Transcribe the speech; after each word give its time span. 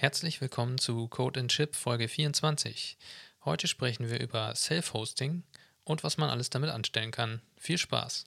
Herzlich 0.00 0.40
willkommen 0.40 0.78
zu 0.78 1.08
Code 1.08 1.38
and 1.40 1.50
Chip 1.50 1.76
Folge 1.76 2.08
24. 2.08 2.96
Heute 3.44 3.68
sprechen 3.68 4.08
wir 4.08 4.18
über 4.18 4.54
Self-Hosting 4.54 5.42
und 5.84 6.02
was 6.02 6.16
man 6.16 6.30
alles 6.30 6.48
damit 6.48 6.70
anstellen 6.70 7.10
kann. 7.10 7.42
Viel 7.58 7.76
Spaß! 7.76 8.24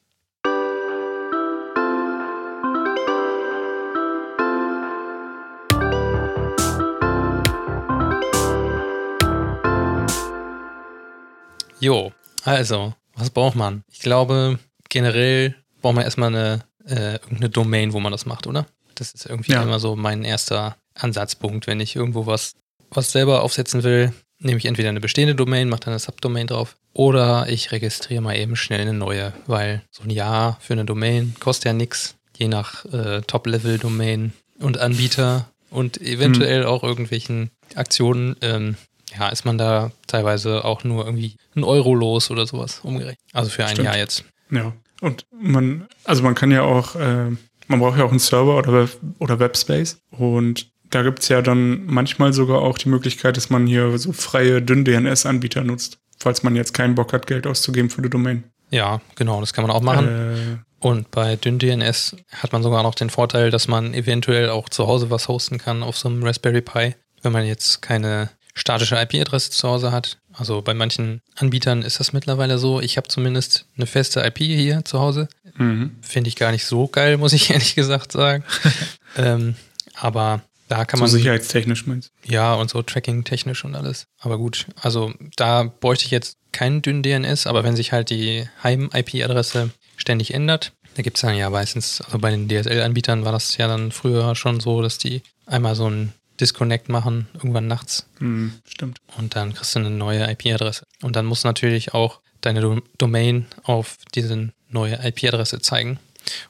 Jo, 11.80 12.14
also, 12.44 12.94
was 13.16 13.32
braucht 13.32 13.56
man? 13.56 13.84
Ich 13.92 14.00
glaube, 14.00 14.60
generell 14.90 15.56
braucht 15.82 15.96
man 15.96 16.04
erstmal 16.04 16.30
eine, 16.30 16.60
äh, 16.86 17.14
irgendeine 17.14 17.50
Domain, 17.50 17.94
wo 17.94 18.00
man 18.00 18.12
das 18.12 18.28
macht, 18.28 18.46
oder? 18.46 18.68
Das 18.94 19.12
ist 19.16 19.26
irgendwie 19.26 19.54
Ja. 19.54 19.64
immer 19.64 19.80
so 19.80 19.96
mein 19.96 20.24
erster 20.24 20.78
Ansatzpunkt, 20.96 21.68
wenn 21.68 21.80
ich 21.80 21.96
irgendwo 21.96 22.26
was, 22.26 22.54
was 22.90 23.12
selber 23.12 23.44
aufsetzen 23.44 23.84
will. 23.84 24.14
Nehme 24.40 24.58
ich 24.58 24.66
entweder 24.66 24.90
eine 24.90 25.00
bestehende 25.00 25.36
Domain, 25.36 25.70
mache 25.70 25.82
dann 25.82 25.94
eine 25.94 26.00
Subdomain 26.00 26.48
drauf, 26.48 26.76
oder 26.94 27.48
ich 27.48 27.72
registriere 27.72 28.22
mal 28.22 28.36
eben 28.36 28.56
schnell 28.56 28.82
eine 28.82 28.94
neue, 28.94 29.34
weil 29.48 29.82
so 29.90 30.04
ein 30.04 30.10
Jahr 30.10 30.58
für 30.60 30.74
eine 30.74 30.86
Domain 30.86 31.34
kostet 31.40 31.66
ja 31.66 31.74
nichts, 31.74 32.16
je 32.38 32.48
nach 32.48 32.86
äh, 32.86 33.22
Top-Level-Domain 33.22 34.34
und 34.60 34.78
Anbieter 34.80 35.50
und 35.70 36.00
eventuell 36.02 36.66
auch 36.66 36.84
irgendwelchen 36.84 37.50
Aktionen. 37.76 38.36
Ähm, 38.42 38.76
ja, 39.18 39.30
ist 39.30 39.46
man 39.46 39.58
da 39.58 39.92
teilweise 40.08 40.66
auch 40.66 40.84
nur 40.84 41.06
irgendwie 41.06 41.36
ein 41.56 41.64
Euro 41.64 41.96
los 41.96 42.32
oder 42.32 42.46
sowas 42.46 42.82
umgerechnet. 42.84 43.20
Also 43.32 43.50
für 43.50 43.64
ein 43.64 43.72
Stimmt. 43.72 43.86
Jahr 43.86 43.98
jetzt. 43.98 44.26
Ja. 44.52 44.74
Und 45.02 45.26
man, 45.32 45.88
also 46.04 46.24
man 46.24 46.36
kann 46.36 46.52
ja 46.52 46.62
auch, 46.62 46.96
äh, 46.96 47.30
man 47.68 47.80
braucht 47.80 47.98
ja 47.98 48.06
auch 48.06 48.12
einen 48.12 48.20
Server 48.20 48.58
oder, 48.58 48.74
Web, 48.74 48.98
oder 49.20 49.40
Webspace. 49.40 49.98
Und 50.12 50.72
da 50.94 51.02
gibt's 51.04 51.28
ja 51.30 51.42
dann 51.42 51.86
manchmal 51.86 52.34
sogar 52.34 52.62
auch 52.62 52.78
die 52.78 52.90
Möglichkeit, 52.90 53.38
dass 53.38 53.50
man 53.50 53.68
hier 53.68 53.98
so 53.98 54.12
freie 54.14 54.62
Dünn-DNS-Anbieter 54.62 55.64
nutzt, 55.64 55.98
falls 56.20 56.44
man 56.44 56.56
jetzt 56.56 56.74
keinen 56.74 56.96
Bock 56.96 57.14
hat, 57.14 57.28
Geld 57.28 57.48
auszugeben 57.48 57.90
für 57.90 58.02
die 58.02 58.10
Domain. 58.10 58.44
Ja, 58.70 59.02
genau, 59.16 59.40
das 59.40 59.54
kann 59.54 59.66
man 59.66 59.76
auch 59.76 59.82
machen. 59.82 60.08
Äh, 60.08 60.58
Und 60.80 61.12
bei 61.12 61.36
DynDNS 61.36 62.16
hat 62.32 62.52
man 62.54 62.64
sogar 62.64 62.84
noch 62.84 62.96
den 62.96 63.10
Vorteil, 63.10 63.52
dass 63.52 63.68
man 63.68 63.94
eventuell 63.94 64.50
auch 64.50 64.68
zu 64.70 64.88
Hause 64.88 65.10
was 65.10 65.28
hosten 65.28 65.58
kann 65.58 65.84
auf 65.84 65.98
so 65.98 66.10
einem 66.10 66.24
Raspberry 66.24 66.62
Pi, 66.62 66.96
wenn 67.22 67.32
man 67.32 67.46
jetzt 67.46 67.82
keine 67.82 68.30
statische 68.56 68.96
IP-Adresse 68.96 69.52
zu 69.52 69.68
Hause 69.68 69.92
hat. 69.92 70.18
Also 70.32 70.62
bei 70.62 70.74
manchen 70.74 71.22
Anbietern 71.36 71.84
ist 71.84 72.00
das 72.00 72.14
mittlerweile 72.14 72.58
so. 72.58 72.82
Ich 72.82 72.98
habe 72.98 73.08
zumindest 73.08 73.66
eine 73.78 73.86
feste 73.86 74.22
IP 74.22 74.40
hier 74.40 74.84
zu 74.86 75.00
Hause. 75.00 75.28
mhm. 75.58 75.96
Finde 76.02 76.28
ich 76.28 76.36
gar 76.36 76.52
nicht 76.52 76.66
so 76.66 76.88
geil, 76.88 77.18
muss 77.18 77.34
ich 77.34 77.50
ehrlich 77.52 77.76
gesagt 77.76 78.12
sagen. 78.12 78.44
ähm, 79.18 79.56
aber 79.96 80.42
da 80.74 80.86
kann 80.86 80.98
so 80.98 81.04
man 81.04 81.12
sicherheitstechnisch 81.12 81.86
meinst 81.86 82.12
ja, 82.24 82.56
und 82.56 82.70
so 82.72 82.82
Tracking-technisch 82.82 83.64
und 83.64 83.76
alles. 83.76 84.08
Aber 84.20 84.40
gut, 84.40 84.66
also 84.82 85.14
da 85.36 85.64
bräuchte 85.64 86.06
ich 86.06 86.12
jetzt 86.12 86.38
keinen 86.52 86.82
dünnen 86.82 87.04
DNS, 87.04 87.46
aber 87.46 87.64
wenn 87.64 87.76
sich 87.76 87.92
halt 87.92 88.10
die 88.10 88.48
Heim-IP-Adresse 88.64 89.70
ständig 89.98 90.34
ändert, 90.34 90.74
da 90.96 91.04
gibt 91.04 91.18
es 91.18 91.22
dann 91.22 91.36
ja 91.36 91.52
meistens, 91.52 92.02
also 92.02 92.18
bei 92.18 92.32
den 92.32 92.50
DSL-Anbietern 92.50 93.24
war 93.24 93.32
das 93.32 93.56
ja 93.58 93.68
dann 93.68 93.92
früher 93.92 94.36
schon 94.36 94.60
so, 94.60 94.82
dass 94.82 94.98
die 94.98 95.22
einmal 95.46 95.76
so 95.76 95.88
ein 95.88 96.14
Disconnect 96.40 96.90
machen, 96.90 97.28
irgendwann 97.36 97.68
nachts? 97.68 98.08
Mhm, 98.18 98.54
stimmt. 98.68 99.00
und 99.18 99.36
dann 99.36 99.54
kriegst 99.54 99.76
du 99.76 99.80
eine 99.80 99.92
neue 99.92 100.28
IP-Adresse. 100.32 100.88
Und 101.04 101.16
dann 101.16 101.28
muss 101.28 101.44
natürlich 101.44 101.94
auch 101.94 102.20
deine 102.42 102.62
Do 102.62 102.82
Domain 102.98 103.46
auf 103.62 103.98
diese 104.16 104.52
neue 104.70 104.96
IP-Adresse 105.06 105.62
zeigen. 105.62 106.00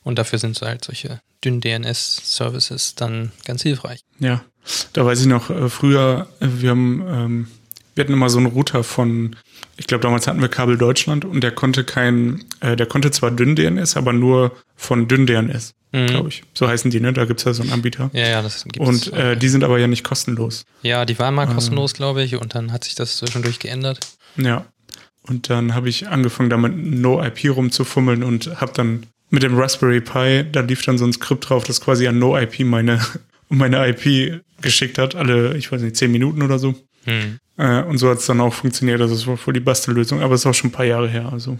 Und 0.01 0.17
dafür 0.17 0.39
sind 0.39 0.55
so 0.55 0.65
halt 0.65 0.85
solche 0.85 1.19
dünnen 1.43 1.61
DNS-Services 1.61 2.95
dann 2.95 3.31
ganz 3.45 3.61
hilfreich. 3.63 4.01
Ja, 4.19 4.43
da 4.93 5.05
weiß 5.05 5.21
ich 5.21 5.27
noch, 5.27 5.49
äh, 5.49 5.69
früher, 5.69 6.27
äh, 6.39 6.47
wir 6.59 6.69
haben, 6.71 7.03
ähm, 7.07 7.47
wir 7.95 8.03
hatten 8.03 8.13
immer 8.13 8.29
so 8.29 8.37
einen 8.39 8.47
Router 8.47 8.83
von, 8.83 9.35
ich 9.77 9.87
glaube, 9.87 10.01
damals 10.01 10.25
hatten 10.27 10.41
wir 10.41 10.47
Kabel 10.47 10.77
Deutschland 10.77 11.25
und 11.25 11.41
der 11.41 11.51
konnte 11.51 11.83
kein, 11.83 12.43
äh, 12.61 12.75
der 12.75 12.85
konnte 12.87 13.11
zwar 13.11 13.31
dünn 13.31 13.55
DNS, 13.55 13.97
aber 13.97 14.13
nur 14.13 14.51
von 14.75 15.07
dünn 15.07 15.27
DNS, 15.27 15.73
Mhm. 15.91 16.07
glaube 16.07 16.29
ich. 16.29 16.43
So 16.55 16.67
heißen 16.67 16.89
die, 16.89 16.99
ne? 16.99 17.13
Da 17.13 17.25
gibt's 17.25 17.43
ja 17.43 17.53
so 17.53 17.61
einen 17.61 17.71
Anbieter. 17.71 18.09
Ja, 18.13 18.27
ja, 18.27 18.41
das 18.41 18.63
gibt's. 18.63 18.79
Und 18.79 19.13
äh, 19.13 19.37
die 19.37 19.47
sind 19.49 19.63
aber 19.63 19.77
ja 19.77 19.85
nicht 19.87 20.03
kostenlos. 20.03 20.65
Ja, 20.81 21.05
die 21.05 21.19
waren 21.19 21.35
mal 21.35 21.47
Ähm. 21.47 21.53
kostenlos, 21.53 21.93
glaube 21.93 22.23
ich, 22.23 22.35
und 22.35 22.55
dann 22.55 22.71
hat 22.71 22.83
sich 22.85 22.95
das 22.95 23.17
zwischendurch 23.17 23.59
geändert. 23.59 23.99
Ja. 24.37 24.65
Und 25.25 25.49
dann 25.49 25.73
habe 25.75 25.87
ich 25.87 26.07
angefangen, 26.09 26.49
damit 26.49 26.75
No-IP 26.75 27.49
rumzufummeln 27.55 28.23
und 28.23 28.59
habe 28.59 28.73
dann 28.73 29.05
mit 29.33 29.41
dem 29.41 29.57
Raspberry 29.59 29.99
Pi, 29.99 30.45
da 30.51 30.59
lief 30.59 30.83
dann 30.83 30.99
so 30.99 31.05
ein 31.05 31.11
Skript 31.11 31.49
drauf, 31.49 31.63
das 31.63 31.81
quasi 31.81 32.07
an 32.07 32.19
No-IP 32.19 32.59
meine, 32.59 33.01
meine 33.49 33.87
IP 33.89 34.43
geschickt 34.61 34.99
hat, 34.99 35.15
alle, 35.15 35.57
ich 35.57 35.71
weiß 35.71 35.81
nicht, 35.81 35.95
zehn 35.97 36.11
Minuten 36.11 36.43
oder 36.43 36.59
so. 36.59 36.75
Hm. 37.05 37.39
Äh, 37.57 37.81
und 37.81 37.97
so 37.97 38.09
hat 38.11 38.19
es 38.19 38.27
dann 38.27 38.39
auch 38.39 38.53
funktioniert. 38.53 39.01
Also 39.01 39.15
es 39.15 39.25
war 39.25 39.35
voll 39.35 39.55
die 39.55 39.59
Bastellösung, 39.59 40.21
aber 40.21 40.35
es 40.35 40.41
ist 40.41 40.45
auch 40.45 40.53
schon 40.53 40.69
ein 40.69 40.73
paar 40.73 40.85
Jahre 40.85 41.09
her. 41.09 41.29
Also 41.31 41.57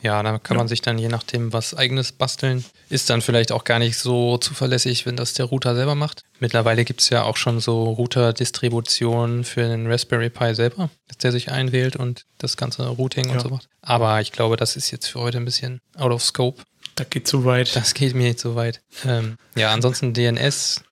Ja, 0.00 0.22
da 0.22 0.38
kann 0.38 0.56
man 0.56 0.68
sich 0.68 0.80
dann 0.80 0.96
je 0.98 1.08
nachdem 1.08 1.52
was 1.52 1.74
eigenes 1.74 2.12
basteln. 2.12 2.64
Ist 2.88 3.10
dann 3.10 3.20
vielleicht 3.20 3.52
auch 3.52 3.64
gar 3.64 3.78
nicht 3.78 3.98
so 3.98 4.38
zuverlässig, 4.38 5.04
wenn 5.04 5.16
das 5.16 5.34
der 5.34 5.44
Router 5.44 5.74
selber 5.74 5.94
macht. 5.94 6.22
Mittlerweile 6.40 6.84
gibt 6.86 7.02
es 7.02 7.10
ja 7.10 7.24
auch 7.24 7.36
schon 7.36 7.60
so 7.60 7.90
Router-Distributionen 7.92 9.44
für 9.44 9.62
den 9.68 9.86
Raspberry 9.86 10.30
Pi 10.30 10.54
selber, 10.54 10.88
dass 11.08 11.18
der 11.18 11.30
sich 11.32 11.50
einwählt 11.52 11.94
und 11.96 12.24
das 12.38 12.56
ganze 12.56 12.86
Routing 12.88 13.28
und 13.28 13.34
Ja. 13.36 13.40
so 13.40 13.48
macht. 13.50 13.68
Aber 13.82 14.20
ich 14.22 14.32
glaube, 14.32 14.56
das 14.56 14.76
ist 14.76 14.90
jetzt 14.90 15.08
für 15.08 15.20
heute 15.20 15.36
ein 15.38 15.44
bisschen 15.44 15.80
out 15.96 16.10
of 16.10 16.22
scope. 16.22 16.62
Da 16.94 17.04
geht 17.04 17.26
zu 17.28 17.44
weit. 17.44 17.74
Das 17.76 17.94
geht 17.94 18.14
mir 18.14 18.24
nicht 18.28 18.40
so 18.40 18.54
weit. 18.54 18.82
Ähm, 19.04 19.36
ja, 19.54 19.72
ansonsten 19.72 20.12
DNS 20.14 20.82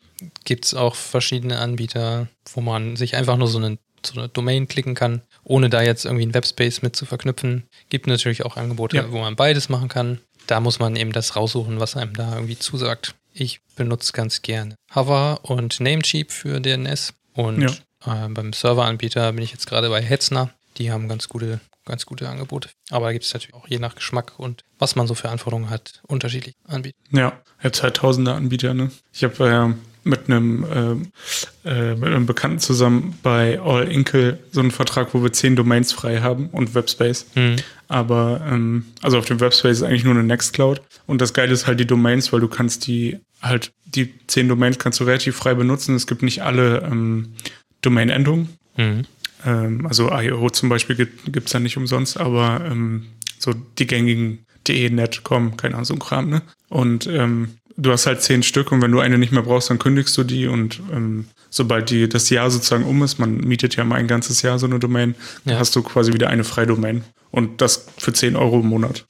gibt 0.45 0.65
es 0.67 0.75
auch 0.75 0.95
verschiedene 0.95 1.59
Anbieter, 1.59 2.29
wo 2.53 2.61
man 2.61 2.97
sich 2.97 3.17
einfach 3.17 3.37
nur 3.37 3.49
so 3.49 3.59
eine, 3.59 3.79
so 4.05 4.19
eine 4.19 4.29
Domain 4.29 4.69
klicken 4.69 4.95
kann, 4.95 5.23
ohne 5.45 5.71
da 5.71 5.83
jetzt 5.83 6.05
irgendwie 6.05 6.25
einen 6.25 6.35
Webspace 6.35 6.83
mit 6.83 6.97
zu 6.97 7.07
verknüpfen. 7.07 7.65
Gibt 7.89 8.07
natürlich 8.07 8.45
auch 8.45 8.57
Angebote, 8.57 8.97
Ja. 8.97 9.11
wo 9.13 9.19
man 9.19 9.37
beides 9.37 9.69
machen 9.69 9.89
kann. 9.89 10.21
Da 10.47 10.61
muss 10.61 10.79
man 10.79 10.97
eben 10.97 11.13
das 11.13 11.37
raussuchen, 11.37 11.81
was 11.81 11.97
einem 11.97 12.15
da 12.15 12.35
irgendwie 12.35 12.59
zusagt. 12.59 13.15
Ich 13.33 13.61
benutze 13.77 14.13
ganz 14.13 14.43
gerne 14.43 14.75
Hover 14.95 15.41
und 15.43 15.81
Namecheap 15.81 16.33
für 16.33 16.61
DNS. 16.61 17.15
Und 17.35 17.63
äh, 18.05 18.29
beim 18.29 18.53
Serveranbieter 18.53 19.33
bin 19.33 19.45
ich 19.45 19.53
jetzt 19.53 19.67
gerade 19.67 19.89
bei 19.89 20.03
Hetzner. 20.03 20.51
Die 20.79 20.91
haben 20.91 21.09
ganz 21.09 21.29
gute, 21.29 21.61
ganz 21.85 22.07
gute 22.07 22.29
Angebote. 22.29 22.71
Aber 22.91 23.07
da 23.07 23.13
gibt 23.13 23.25
es 23.25 23.33
natürlich 23.33 23.55
auch 23.55 23.69
je 23.69 23.79
nach 23.79 23.95
Geschmack 23.95 24.39
und 24.39 24.65
was 24.79 24.97
man 24.97 25.07
so 25.07 25.15
für 25.15 25.29
Anforderungen 25.29 25.71
hat, 25.71 26.03
unterschiedlich 26.07 26.55
anbieten. 26.67 26.99
Ja, 27.11 27.41
jetzt 27.63 27.83
halt 27.83 27.97
tausende 27.97 28.35
Anbieter, 28.35 28.75
ne? 28.75 28.91
Ich 29.13 29.25
habe 29.25 29.75
äh, 29.75 30.09
mit 30.09 30.29
einem 30.29 30.67
ähm, 30.73 31.13
äh, 31.65 31.95
mit 31.95 32.09
einem 32.09 32.27
Bekannten 32.27 32.59
zusammen 32.59 33.19
bei 33.23 33.61
All 33.61 33.89
Inkle 33.89 34.39
so 34.51 34.61
einen 34.61 34.71
Vertrag, 34.71 35.15
wo 35.15 35.23
wir 35.23 35.33
zehn 35.33 35.57
Domains 35.57 35.93
frei 35.93 36.21
haben 36.21 36.49
und 36.51 36.75
Webspace. 36.75 37.27
Aber 37.89 38.41
ähm, 38.49 38.87
also 39.03 39.19
auf 39.19 39.27
dem 39.27 39.41
Webspace 39.41 39.79
ist 39.79 39.83
eigentlich 39.83 40.05
nur 40.05 40.15
eine 40.15 40.23
Nextcloud. 40.23 40.81
Und 41.07 41.21
das 41.21 41.35
Geile 41.35 41.53
ist 41.53 41.67
halt 41.67 41.81
die 41.81 41.87
Domains, 41.87 42.33
weil 42.33 42.41
du 42.41 42.49
kannst 42.49 42.87
die 42.87 43.19
halt, 43.43 43.73
die 43.85 44.15
zehn 44.27 44.49
Domains 44.49 44.79
kannst 44.79 45.01
du 45.01 45.05
relativ 45.05 45.37
frei 45.37 45.55
benutzen. 45.55 45.95
Es 45.97 46.07
gibt 46.07 46.23
nicht 46.23 46.43
alle 46.43 46.83
ähm, 46.83 47.35
Domain-Endungen. 47.83 48.57
Mhm. 48.77 49.07
Ähm, 49.45 49.87
also 49.87 50.11
IO 50.13 50.51
zum 50.51 50.69
Beispiel 50.69 50.97
gibt 50.97 51.47
es 51.47 51.53
da 51.53 51.61
nicht 51.61 51.77
umsonst, 51.77 52.19
aber 52.19 52.63
ähm, 52.65 53.07
so 53.39 53.53
die 53.79 53.87
gängigen 53.87 54.45
de, 54.69 54.91
net, 54.91 55.25
com, 55.25 55.57
keine 55.57 55.75
Ahnung, 55.75 55.85
so 55.87 55.95
ein 55.95 55.99
Kram, 56.01 56.29
ne? 56.29 56.43
Und 56.69 57.07
ähm, 57.07 57.57
du 57.77 57.91
hast 57.93 58.07
halt 58.07 58.23
zehn 58.23 58.43
Stück 58.43 58.73
und 58.73 58.83
wenn 58.83 58.93
du 58.93 59.01
eine 59.01 59.17
nicht 59.19 59.33
mehr 59.33 59.43
brauchst, 59.43 59.71
dann 59.71 59.79
kündigst 59.79 60.17
du 60.19 60.25
die 60.25 60.47
und 60.47 60.81
ähm, 60.93 61.27
sobald 61.49 61.91
die, 61.91 62.09
das 62.09 62.29
Jahr 62.31 62.51
sozusagen 62.51 62.85
um 62.85 63.03
ist, 63.03 63.19
man 63.19 63.39
mietet 63.39 63.77
ja 63.77 63.85
mal 63.85 63.97
ein 63.97 64.07
ganzes 64.07 64.43
Jahr 64.43 64.59
so 64.59 64.67
eine 64.67 64.79
Domain, 64.79 65.15
Ja. 65.45 65.59
hast 65.59 65.75
du 65.75 65.83
quasi 65.83 66.13
wieder 66.13 66.29
eine 66.29 66.45
Freidomain. 66.45 67.05
Und 67.31 67.61
das 67.61 67.87
für 67.97 68.13
10 68.13 68.35
Euro 68.37 68.61
im 68.61 68.67
Monat. 68.67 69.07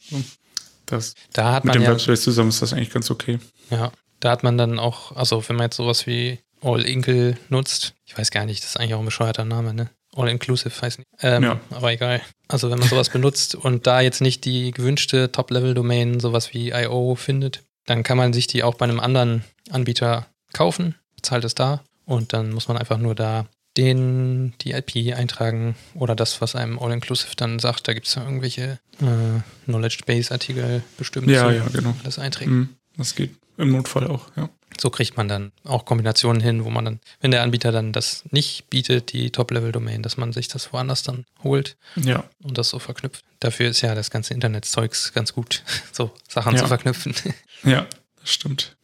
Das, 0.86 1.14
Da 1.32 1.52
hat 1.52 1.64
mit 1.64 1.74
man 1.74 1.80
dem 1.82 1.84
ja, 1.86 1.92
Webspace 1.92 2.22
zusammen 2.22 2.50
ist 2.50 2.60
das 2.62 2.72
eigentlich 2.72 2.90
ganz 2.90 3.10
okay. 3.10 3.38
ja, 3.70 3.92
da 4.20 4.30
hat 4.30 4.42
man 4.42 4.58
dann 4.58 4.78
auch, 4.78 5.16
also 5.16 5.42
wenn 5.48 5.56
man 5.56 5.66
jetzt 5.66 5.76
sowas 5.76 6.06
wie 6.06 6.38
All 6.62 6.82
Inkle 6.84 7.38
nutzt, 7.48 7.94
ich 8.04 8.16
weiß 8.18 8.30
gar 8.30 8.44
nicht, 8.44 8.62
das 8.62 8.70
ist 8.70 8.76
eigentlich 8.76 8.94
auch 8.94 8.98
ein 9.00 9.06
bescheuerter 9.06 9.44
Name, 9.46 9.72
ne? 9.72 9.90
All 10.16 10.28
Inclusive 10.28 10.72
heißt 10.82 10.98
nicht. 10.98 11.08
Ähm, 11.20 11.42
Ja. 11.42 11.60
Aber 11.70 11.92
egal. 11.92 12.20
Also 12.48 12.70
wenn 12.70 12.78
man 12.78 12.88
sowas 12.88 13.08
benutzt 13.12 13.54
und 13.54 13.86
da 13.86 14.00
jetzt 14.00 14.20
nicht 14.20 14.44
die 14.44 14.70
gewünschte 14.72 15.30
Top-Level-Domain, 15.32 16.20
sowas 16.20 16.52
wie 16.52 16.70
IO 16.70 17.14
findet, 17.14 17.62
dann 17.86 18.02
kann 18.02 18.16
man 18.18 18.32
sich 18.32 18.46
die 18.46 18.62
auch 18.62 18.74
bei 18.74 18.84
einem 18.84 19.00
anderen 19.00 19.44
Anbieter 19.70 20.26
kaufen, 20.52 20.94
zahlt 21.22 21.44
es 21.44 21.54
da 21.54 21.82
und 22.06 22.32
dann 22.32 22.50
muss 22.52 22.68
man 22.68 22.76
einfach 22.76 22.98
nur 22.98 23.14
da 23.14 23.46
den, 23.76 24.52
die 24.62 24.72
IP 24.72 25.16
eintragen 25.16 25.76
oder 25.94 26.16
das, 26.16 26.40
was 26.40 26.56
einem 26.56 26.78
All-Inclusive 26.78 27.36
dann 27.36 27.60
sagt. 27.60 27.86
Da 27.86 27.94
gibt 27.94 28.08
es 28.08 28.16
ja 28.16 28.24
irgendwelche 28.24 28.80
äh, 29.00 29.40
Knowledge-Base-Artikel 29.66 30.82
bestimmt. 30.98 31.28
Ja, 31.30 31.44
so, 31.44 31.50
ja, 31.50 31.64
genau. 31.72 31.94
Das 32.04 32.18
einträgt. 32.18 32.50
Mhm. 32.50 32.70
Das 32.96 33.14
geht 33.14 33.30
im 33.56 33.70
Notfall 33.72 34.08
auch, 34.08 34.26
ja. 34.36 34.48
So 34.80 34.88
kriegt 34.90 35.16
man 35.16 35.28
dann 35.28 35.52
auch 35.64 35.84
Kombinationen 35.84 36.40
hin, 36.40 36.64
wo 36.64 36.70
man 36.70 36.84
dann, 36.86 37.00
wenn 37.20 37.30
der 37.30 37.42
Anbieter 37.42 37.70
dann 37.70 37.92
das 37.92 38.24
nicht 38.30 38.70
bietet, 38.70 39.12
die 39.12 39.30
Top-Level-Domain, 39.30 40.02
dass 40.02 40.16
man 40.16 40.32
sich 40.32 40.48
das 40.48 40.72
woanders 40.72 41.02
dann 41.02 41.26
holt 41.42 41.76
Ja, 41.96 42.24
und 42.42 42.56
das 42.56 42.70
so 42.70 42.78
verknüpft. 42.78 43.22
Dafür 43.40 43.68
ist 43.68 43.82
ja 43.82 43.94
das 43.94 44.10
ganze 44.10 44.32
Internetzeugs 44.32 45.12
ganz 45.12 45.34
gut, 45.34 45.62
so 45.92 46.10
Sachen 46.28 46.54
Ja. 46.54 46.62
zu 46.62 46.66
verknüpfen. 46.68 47.14
ja, 47.64 47.86
das 48.20 48.30
stimmt. 48.32 48.76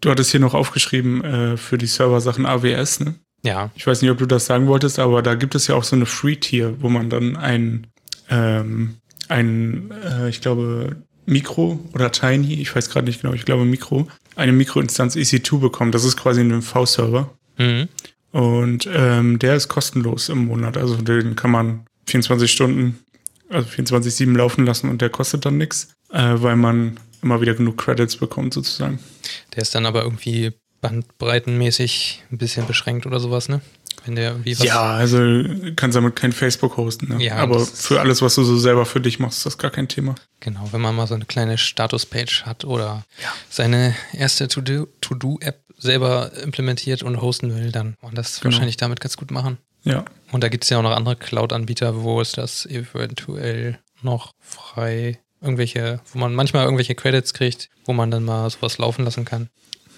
Du 0.00 0.10
hattest 0.10 0.30
hier 0.30 0.40
noch 0.40 0.54
aufgeschrieben 0.54 1.24
äh, 1.24 1.56
für 1.56 1.78
die 1.78 1.86
Server-Sachen 1.86 2.44
AWS, 2.46 3.00
ne? 3.00 3.14
Ja. 3.42 3.70
Ich 3.74 3.86
weiß 3.86 4.02
nicht, 4.02 4.10
ob 4.10 4.18
du 4.18 4.26
das 4.26 4.46
sagen 4.46 4.66
wolltest, 4.66 4.98
aber 4.98 5.22
da 5.22 5.34
gibt 5.34 5.54
es 5.54 5.66
ja 5.66 5.74
auch 5.76 5.84
so 5.84 5.96
eine 5.96 6.06
Free-Tier, 6.06 6.82
wo 6.82 6.88
man 6.88 7.08
dann 7.08 7.36
ein, 7.36 7.86
ähm, 8.28 8.96
ein 9.28 9.90
äh, 9.92 10.28
ich 10.28 10.40
glaube, 10.40 10.96
Mikro 11.28 11.78
oder 11.92 12.10
Tiny, 12.10 12.54
ich 12.54 12.74
weiß 12.74 12.90
gerade 12.90 13.06
nicht 13.06 13.22
genau, 13.22 13.34
ich 13.34 13.44
glaube 13.44 13.64
Mikro, 13.64 14.08
eine 14.36 14.52
Mikroinstanz 14.52 15.14
EC2 15.16 15.58
bekommt. 15.58 15.94
Das 15.94 16.04
ist 16.04 16.16
quasi 16.16 16.40
ein 16.40 16.62
V-Server. 16.62 17.30
Mhm. 17.58 17.88
Und 18.32 18.88
ähm, 18.92 19.38
der 19.38 19.54
ist 19.56 19.68
kostenlos 19.68 20.28
im 20.28 20.46
Monat. 20.46 20.76
Also 20.76 20.96
den 20.96 21.36
kann 21.36 21.50
man 21.50 21.86
24 22.06 22.50
Stunden, 22.50 22.98
also 23.48 23.68
24-7 23.68 24.36
laufen 24.36 24.64
lassen 24.64 24.88
und 24.90 25.02
der 25.02 25.10
kostet 25.10 25.44
dann 25.44 25.58
nichts, 25.58 25.92
äh, 26.12 26.34
weil 26.36 26.56
man 26.56 26.98
immer 27.22 27.40
wieder 27.40 27.54
genug 27.54 27.78
Credits 27.78 28.16
bekommt 28.16 28.54
sozusagen. 28.54 28.98
Der 29.54 29.62
ist 29.62 29.74
dann 29.74 29.86
aber 29.86 30.02
irgendwie 30.04 30.52
bandbreitenmäßig 30.80 32.24
ein 32.30 32.38
bisschen 32.38 32.66
beschränkt 32.66 33.06
oder 33.06 33.18
sowas, 33.18 33.48
ne? 33.48 33.60
Wenn 34.04 34.14
der 34.14 34.30
irgendwie 34.30 34.58
was 34.58 34.64
ja, 34.64 34.94
also 34.94 35.18
kannst 35.76 35.96
damit 35.96 36.16
kein 36.16 36.32
Facebook 36.32 36.76
hosten, 36.76 37.08
ne? 37.08 37.24
Ja, 37.24 37.36
aber 37.36 37.60
für 37.60 38.00
alles, 38.00 38.22
was 38.22 38.34
du 38.34 38.44
so 38.44 38.56
selber 38.58 38.86
für 38.86 39.00
dich 39.00 39.18
machst, 39.18 39.38
ist 39.38 39.46
das 39.46 39.58
gar 39.58 39.70
kein 39.70 39.88
Thema. 39.88 40.14
Genau, 40.40 40.68
wenn 40.72 40.80
man 40.80 40.94
mal 40.94 41.06
so 41.06 41.14
eine 41.14 41.24
kleine 41.24 41.58
Status-Page 41.58 42.44
hat 42.44 42.64
oder 42.64 43.04
ja. 43.22 43.32
seine 43.50 43.94
erste 44.12 44.48
To-Do-App 44.48 45.64
selber 45.76 46.32
implementiert 46.42 47.02
und 47.02 47.20
hosten 47.20 47.54
will, 47.54 47.72
dann 47.72 47.96
kann 48.00 48.08
man 48.08 48.14
das 48.14 48.40
genau. 48.40 48.52
wahrscheinlich 48.52 48.76
damit 48.76 49.00
ganz 49.00 49.16
gut 49.16 49.30
machen. 49.30 49.58
Ja. 49.84 50.04
Und 50.32 50.42
da 50.42 50.48
gibt 50.48 50.64
es 50.64 50.70
ja 50.70 50.78
auch 50.78 50.82
noch 50.82 50.94
andere 50.94 51.16
Cloud-Anbieter, 51.16 52.02
wo 52.02 52.20
es 52.20 52.32
das 52.32 52.66
eventuell 52.66 53.78
noch 54.02 54.32
frei 54.40 55.18
irgendwelche, 55.40 56.00
wo 56.12 56.18
man 56.18 56.34
manchmal 56.34 56.64
irgendwelche 56.64 56.94
Credits 56.94 57.32
kriegt, 57.32 57.70
wo 57.84 57.92
man 57.92 58.10
dann 58.10 58.24
mal 58.24 58.50
sowas 58.50 58.78
laufen 58.78 59.04
lassen 59.04 59.24
kann. 59.24 59.48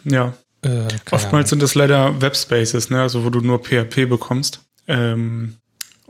Ja. 0.04 0.34
Äh, 0.62 0.86
Oftmals 1.10 1.32
Ahnung. 1.32 1.46
sind 1.46 1.62
das 1.62 1.74
leider 1.74 2.20
Webspaces, 2.20 2.90
ne? 2.90 3.00
also 3.00 3.24
wo 3.24 3.30
du 3.30 3.40
nur 3.40 3.62
PHP 3.62 4.08
bekommst. 4.08 4.60
Ähm, 4.86 5.56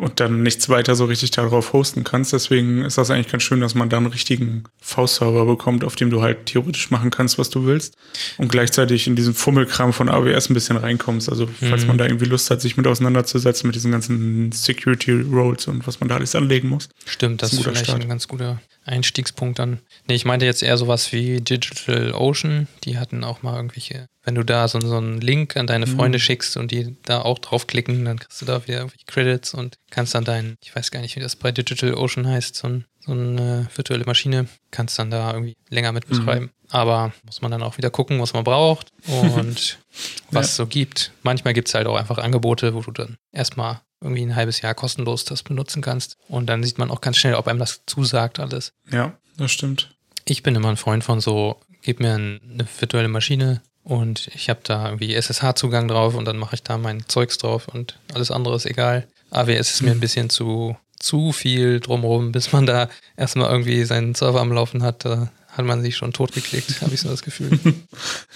und 0.01 0.19
dann 0.19 0.43
nichts 0.43 0.71
weiter 0.71 0.95
so 0.95 1.05
richtig 1.05 1.31
darauf 1.31 1.75
hosten 1.75 2.05
kannst. 2.05 2.33
Deswegen 2.33 2.83
ist 2.85 2.97
das 2.97 3.11
eigentlich 3.11 3.31
ganz 3.31 3.43
schön, 3.43 3.61
dass 3.61 3.75
man 3.75 3.91
da 3.91 3.99
einen 3.99 4.07
richtigen 4.07 4.65
V-Server 4.81 5.45
bekommt, 5.45 5.85
auf 5.85 5.95
dem 5.95 6.09
du 6.09 6.23
halt 6.23 6.47
theoretisch 6.47 6.91
machen 6.91 7.11
kannst, 7.11 7.39
was 7.39 7.51
du 7.51 7.67
willst. 7.67 7.97
Und 8.39 8.51
gleichzeitig 8.51 9.07
in 9.07 9.15
diesen 9.15 9.35
Fummelkram 9.35 9.93
von 9.93 10.09
AWS 10.09 10.49
ein 10.49 10.55
bisschen 10.55 10.79
reinkommst. 10.79 11.29
Also 11.29 11.47
falls 11.47 11.83
mhm. 11.83 11.89
man 11.89 11.99
da 11.99 12.07
irgendwie 12.07 12.25
Lust 12.25 12.51
hat, 12.51 12.63
sich 12.63 12.79
mit 12.79 12.87
auseinanderzusetzen 12.87 13.67
mit 13.67 13.75
diesen 13.75 13.93
ganzen 13.93 14.53
Security 14.53 15.13
Roles 15.13 15.67
und 15.67 15.87
was 15.87 16.01
man 16.01 16.09
da 16.09 16.17
alles 16.17 16.35
anlegen 16.35 16.71
muss. 16.71 16.89
Stimmt, 17.05 17.43
das, 17.43 17.51
das 17.51 17.59
ist, 17.59 17.65
vielleicht 17.65 17.85
Start. 17.85 18.01
ein 18.01 18.09
ganz 18.09 18.27
guter 18.27 18.59
Einstiegspunkt 18.85 19.59
dann. 19.59 19.81
Nee, 20.07 20.15
ich 20.15 20.25
meinte 20.25 20.47
jetzt 20.47 20.63
eher 20.63 20.77
sowas 20.77 21.13
wie 21.13 21.41
Digital 21.41 22.13
Ocean. 22.13 22.67
Die 22.85 22.99
hatten 22.99 23.25
auch 23.25 23.43
mal 23.43 23.57
irgendwelche, 23.57 24.07
wenn 24.25 24.35
du 24.35 24.45
da 24.45 24.69
so, 24.69 24.81
so 24.81 24.97
einen 24.97 25.21
Link 25.21 25.57
an 25.57 25.67
deine 25.67 25.87
Freunde 25.87 26.19
mhm. 26.19 26.23
schickst 26.23 26.57
und 26.57 26.71
die 26.71 26.97
da 27.05 27.23
auch 27.23 27.39
draufklicken, 27.39 28.05
dann 28.05 28.19
kriegst 28.19 28.41
du 28.41 28.47
da 28.47 28.67
wieder 28.67 28.79
irgendwelche 28.79 29.07
Credits 29.07 29.55
und 29.55 29.77
kannst 29.91 30.15
dann 30.15 30.25
deinen, 30.25 30.57
ich 30.63 30.75
weiß 30.75 30.91
gar 30.91 31.01
nicht, 31.01 31.17
wie 31.17 31.21
das 31.21 31.37
bei 31.37 31.53
Digital 31.53 31.95
Ocean 31.95 32.27
heißt, 32.27 32.57
so, 32.57 32.69
ein, 32.69 32.85
so 33.01 33.13
eine 33.13 33.69
virtuelle 33.75 34.05
Maschine, 34.05 34.47
kannst 34.71 34.99
dann 34.99 35.11
da 35.11 35.33
irgendwie 35.33 35.57
länger 35.69 35.93
mit 35.93 36.09
betreiben. 36.09 36.47
Mhm. 36.47 36.51
Aber 36.71 37.13
muss 37.25 37.43
man 37.43 37.51
dann 37.51 37.63
auch 37.63 37.79
wieder 37.79 37.91
gucken, 37.91 38.21
was 38.21 38.33
man 38.33 38.45
braucht 38.45 38.89
und 39.07 39.79
was 40.31 40.51
es 40.51 40.57
so 40.57 40.67
gibt. 40.67 41.13
Manchmal 41.23 41.53
gibt 41.53 41.69
es 41.69 41.75
halt 41.75 41.87
auch 41.87 41.97
einfach 41.97 42.19
Angebote, 42.19 42.75
wo 42.75 42.81
du 42.81 42.93
dann 42.93 43.17
erstmal 43.33 43.81
irgendwie 44.01 44.23
ein 44.23 44.37
halbes 44.37 44.61
Jahr 44.63 44.75
kostenlos 44.75 45.25
das 45.25 45.43
benutzen 45.43 45.83
kannst. 45.83 46.17
Und 46.29 46.47
dann 46.47 46.63
sieht 46.63 46.79
man 46.79 46.91
auch 46.91 47.01
ganz 47.01 47.17
schnell, 47.17 47.35
ob 47.35 47.49
einem 47.49 47.59
das 47.59 47.83
zusagt 47.87 48.41
alles. 48.41 48.73
Ja, 48.91 49.15
das 49.37 49.53
stimmt. 49.53 49.95
Ich 50.25 50.43
bin 50.43 50.55
immer 50.55 50.69
ein 50.69 50.77
Freund 50.77 51.05
von 51.05 51.21
so, 51.21 51.61
gib 51.83 52.01
mir 52.01 52.15
eine 52.15 52.67
virtuelle 52.79 53.09
Maschine 53.09 53.63
und 53.83 54.29
ich 54.35 54.49
habe 54.49 54.61
da 54.63 54.87
irgendwie 54.87 55.15
SSH-Zugang 55.15 55.89
drauf 55.89 56.15
und 56.15 56.25
dann 56.27 56.39
mache 56.39 56.55
ich 56.55 56.63
da 56.63 56.79
mein 56.79 57.09
Zeugs 57.09 57.39
drauf 57.39 57.69
und 57.69 57.99
alles 58.15 58.31
andere 58.31 58.57
ist 58.57 58.67
egal. 58.67 59.07
AWS 59.31 59.73
ist 59.73 59.83
mir 59.83 59.93
ein 59.93 60.01
bisschen 60.01 60.31
zu, 60.31 60.77
zu 60.99 61.33
viel 61.33 61.81
drumherum, 61.81 62.33
bis 62.33 62.53
man 62.53 62.67
da 62.67 62.89
erstmal 63.17 63.51
irgendwie 63.51 63.85
seinen 63.85 64.15
Server 64.15 64.41
am 64.41 64.53
Laufen 64.53 64.83
hat. 64.83 65.05
Da 65.05 65.31
hat 65.49 65.65
man 65.65 65.83
sich 65.83 65.97
schon 65.97 66.13
totgeklickt, 66.13 66.83
habe 66.83 66.95
ich 66.95 67.01
so 67.01 67.09
das 67.09 67.23
Gefühl. 67.23 67.59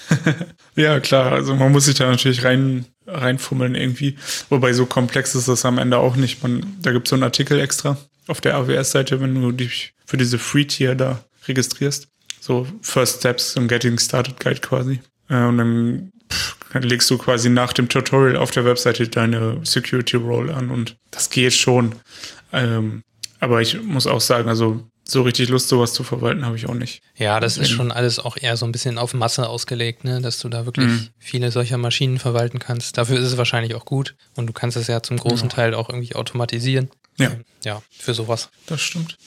ja, 0.77 1.01
klar. 1.01 1.33
Also 1.33 1.55
man 1.55 1.73
muss 1.73 1.85
sich 1.85 1.95
da 1.95 2.11
natürlich 2.11 2.45
rein 2.45 2.87
reinfummeln 3.07 3.75
irgendwie. 3.75 4.17
Wobei 4.49 4.73
so 4.73 4.87
komplex 4.87 5.35
ist 5.35 5.49
das 5.49 5.65
am 5.65 5.79
Ende 5.79 5.99
auch 5.99 6.17
nicht. 6.17 6.43
Man, 6.43 6.77
da 6.81 6.93
gibt 6.93 7.07
es 7.07 7.11
so 7.11 7.17
einen 7.17 7.23
Artikel 7.23 7.61
extra 7.61 7.97
auf 8.27 8.41
der 8.41 8.57
AWS-Seite, 8.57 9.21
wenn 9.21 9.35
du 9.35 9.53
dich 9.53 9.93
für 10.07 10.17
diese 10.17 10.39
Free-Tier 10.39 10.95
da 10.95 11.23
registrierst. 11.47 12.09
So 12.41 12.67
First 12.83 13.21
Steps 13.21 13.57
und 13.57 13.69
Getting 13.69 13.99
Started 13.99 14.41
Guide 14.41 14.61
quasi. 14.61 15.01
Äh, 15.29 15.45
und 15.45 15.59
dann, 15.59 16.13
dann 16.73 16.83
legst 16.83 17.11
du 17.11 17.19
quasi 17.19 17.49
nach 17.49 17.73
dem 17.73 17.89
Tutorial 17.89 18.37
auf 18.37 18.51
der 18.51 18.65
Webseite 18.65 19.09
deine 19.09 19.61
Security 19.65 20.17
Role 20.17 20.55
an 20.55 20.71
und 20.71 20.97
das 21.11 21.31
geht 21.31 21.55
schon. 21.55 21.95
Ähm, 22.53 23.03
aber 23.41 23.61
ich 23.61 23.83
muss 23.83 24.07
auch 24.07 24.21
sagen, 24.21 24.49
also 24.49 24.83
so 25.07 25.23
richtig 25.23 25.49
Lust, 25.51 25.69
sowas 25.69 25.93
zu 25.93 26.03
verwalten, 26.03 26.47
habe 26.47 26.57
ich 26.57 26.69
auch 26.69 26.75
nicht. 26.75 27.03
Ja, 27.17 27.39
das 27.39 27.59
ist 27.59 27.71
schon 27.71 27.93
alles 27.93 28.19
auch 28.19 28.37
eher 28.37 28.57
so 28.57 28.65
ein 28.65 28.73
bisschen 28.73 28.99
auf 28.99 29.13
Masse 29.13 29.49
ausgelegt, 29.49 30.05
ne? 30.05 30.21
dass 30.21 30.39
du 30.39 30.49
da 30.49 30.65
wirklich 30.65 30.87
mhm. 30.87 31.09
viele 31.19 31.51
solcher 31.51 31.77
Maschinen 31.77 32.19
verwalten 32.19 32.59
kannst. 32.59 32.97
Dafür 32.97 33.19
ist 33.19 33.27
es 33.27 33.37
wahrscheinlich 33.37 33.75
auch 33.75 33.85
gut 33.85 34.17
und 34.35 34.47
du 34.47 34.53
kannst 34.53 34.77
es 34.77 34.87
ja 34.87 35.03
zum 35.03 35.19
großen 35.19 35.51
ja. 35.51 35.55
Teil 35.55 35.75
auch 35.75 35.91
irgendwie 35.91 36.15
automatisieren. 36.15 36.91
Ja. 37.19 37.33
Ja, 37.65 37.83
für 37.91 38.15
sowas. 38.15 38.49
Das 38.67 38.81
stimmt. 38.81 39.19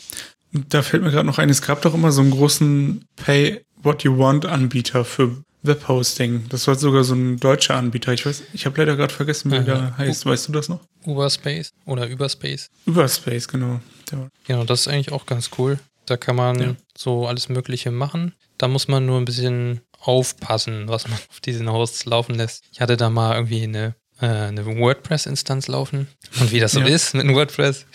Da 0.52 0.82
fällt 0.82 1.04
mir 1.04 1.12
gerade 1.12 1.28
noch 1.28 1.38
ein, 1.38 1.50
es 1.50 1.62
gab 1.62 1.82
doch 1.82 1.94
immer 1.94 2.12
so 2.12 2.22
einen 2.22 2.32
großen 2.32 3.06
Pay 3.16 3.64
What 3.84 4.04
You 4.04 4.18
Want 4.18 4.46
Anbieter 4.46 5.06
für 5.06 5.44
Webhosting. 5.64 6.46
Das 6.50 6.68
war 6.68 6.76
sogar 6.76 7.04
so 7.04 7.14
ein 7.14 7.38
deutscher 7.38 7.76
Anbieter. 7.76 8.14
Ich 8.14 8.26
weiß, 8.26 8.44
ich 8.54 8.66
habe 8.66 8.78
leider 8.80 8.96
gerade 8.96 9.14
vergessen, 9.14 9.52
wie 9.52 9.60
der 9.64 9.98
heißt. 9.98 10.26
Weißt 10.26 10.48
du 10.48 10.52
das 10.52 10.70
noch? 10.70 10.80
Uberspace 11.06 11.72
oder 11.86 12.08
Überspace. 12.08 12.70
Überspace, 12.86 13.48
genau. 13.48 13.80
Ja. 14.12 14.28
Genau, 14.46 14.64
das 14.64 14.82
ist 14.82 14.88
eigentlich 14.88 15.12
auch 15.12 15.26
ganz 15.26 15.50
cool. 15.58 15.80
Da 16.06 16.16
kann 16.16 16.36
man 16.36 16.60
ja. 16.60 16.76
so 16.98 17.28
alles 17.28 17.50
Mögliche 17.50 17.92
machen. 17.92 18.34
Da 18.58 18.68
muss 18.68 18.88
man 18.88 19.06
nur 19.06 19.20
ein 19.20 19.26
bisschen 19.26 19.82
aufpassen, 20.00 20.88
was 20.88 21.08
man 21.08 21.20
auf 21.30 21.40
diesen 21.42 21.72
Hosts 21.72 22.06
laufen 22.06 22.36
lässt. 22.36 22.64
Ich 22.72 22.82
hatte 22.82 22.98
da 22.98 23.10
mal 23.10 23.36
irgendwie 23.36 23.64
eine, 23.64 23.96
äh, 24.22 24.26
eine 24.26 24.66
WordPress-Instanz 24.66 25.68
laufen. 25.68 26.08
Und 26.40 26.52
wie 26.52 26.60
das 26.60 26.72
so 26.72 26.80
ja. 26.80 26.88
ist 26.88 27.14
mit 27.14 27.24
einem 27.24 27.36
WordPress, 27.36 27.86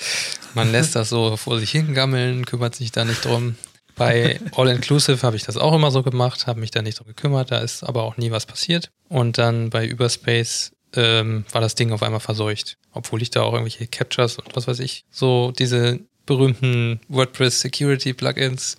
man 0.54 0.70
lässt 0.70 0.94
das 0.94 1.08
so 1.08 1.36
vor 1.36 1.58
sich 1.58 1.70
hingammeln, 1.70 2.44
kümmert 2.44 2.74
sich 2.74 2.92
da 2.92 3.04
nicht 3.04 3.24
drum. 3.24 3.56
Bei 3.96 4.40
All 4.56 4.68
Inclusive 4.68 5.22
habe 5.22 5.36
ich 5.36 5.44
das 5.44 5.56
auch 5.56 5.74
immer 5.74 5.90
so 5.90 6.02
gemacht, 6.02 6.46
habe 6.46 6.60
mich 6.60 6.70
da 6.70 6.82
nicht 6.82 6.98
drum 6.98 7.08
gekümmert, 7.08 7.50
da 7.50 7.58
ist 7.58 7.82
aber 7.82 8.02
auch 8.02 8.16
nie 8.16 8.30
was 8.30 8.46
passiert. 8.46 8.90
Und 9.08 9.38
dann 9.38 9.70
bei 9.70 9.86
Überspace 9.86 10.72
ähm, 10.94 11.44
war 11.52 11.60
das 11.60 11.74
Ding 11.74 11.92
auf 11.92 12.02
einmal 12.02 12.20
verseucht. 12.20 12.78
Obwohl 12.92 13.22
ich 13.22 13.30
da 13.30 13.42
auch 13.42 13.52
irgendwelche 13.52 13.86
Captures 13.86 14.38
und 14.38 14.54
was 14.54 14.66
weiß 14.66 14.80
ich, 14.80 15.04
so 15.10 15.52
diese 15.52 16.00
berühmten 16.26 17.00
WordPress 17.08 17.60
Security 17.60 18.12
Plugins, 18.12 18.76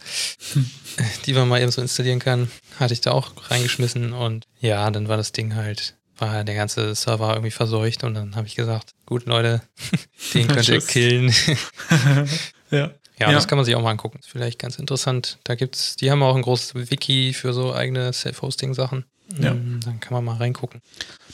die 1.25 1.33
man 1.33 1.47
mal 1.47 1.61
eben 1.61 1.71
so 1.71 1.81
installieren 1.81 2.19
kann, 2.19 2.49
hatte 2.79 2.93
ich 2.93 3.01
da 3.01 3.11
auch 3.11 3.31
reingeschmissen 3.49 4.13
und 4.13 4.45
ja, 4.59 4.89
dann 4.91 5.07
war 5.07 5.17
das 5.17 5.31
Ding 5.31 5.55
halt, 5.55 5.95
war 6.17 6.43
der 6.43 6.55
ganze 6.55 6.95
Server 6.95 7.31
irgendwie 7.31 7.51
verseucht 7.51 8.03
und 8.03 8.13
dann 8.13 8.35
habe 8.35 8.47
ich 8.47 8.55
gesagt, 8.55 8.93
gut 9.05 9.25
Leute, 9.25 9.61
den 10.33 10.47
könnt 10.47 10.69
ihr 10.69 10.81
killen. 10.81 11.33
ja. 12.71 12.91
Ja, 13.19 13.27
ja, 13.27 13.33
das 13.33 13.47
kann 13.47 13.57
man 13.57 13.65
sich 13.65 13.75
auch 13.75 13.81
mal 13.81 13.91
angucken. 13.91 14.19
Ist 14.19 14.29
vielleicht 14.29 14.59
ganz 14.59 14.79
interessant. 14.79 15.37
Da 15.43 15.55
gibt's, 15.55 15.95
die 15.95 16.09
haben 16.09 16.23
auch 16.23 16.35
ein 16.35 16.41
großes 16.41 16.89
Wiki 16.91 17.33
für 17.33 17.53
so 17.53 17.73
eigene 17.73 18.11
Self-Hosting-Sachen. 18.11 19.05
Ja. 19.39 19.53
Mm, 19.53 19.79
dann 19.83 19.99
kann 19.99 20.13
man 20.13 20.25
mal 20.25 20.37
reingucken. 20.37 20.81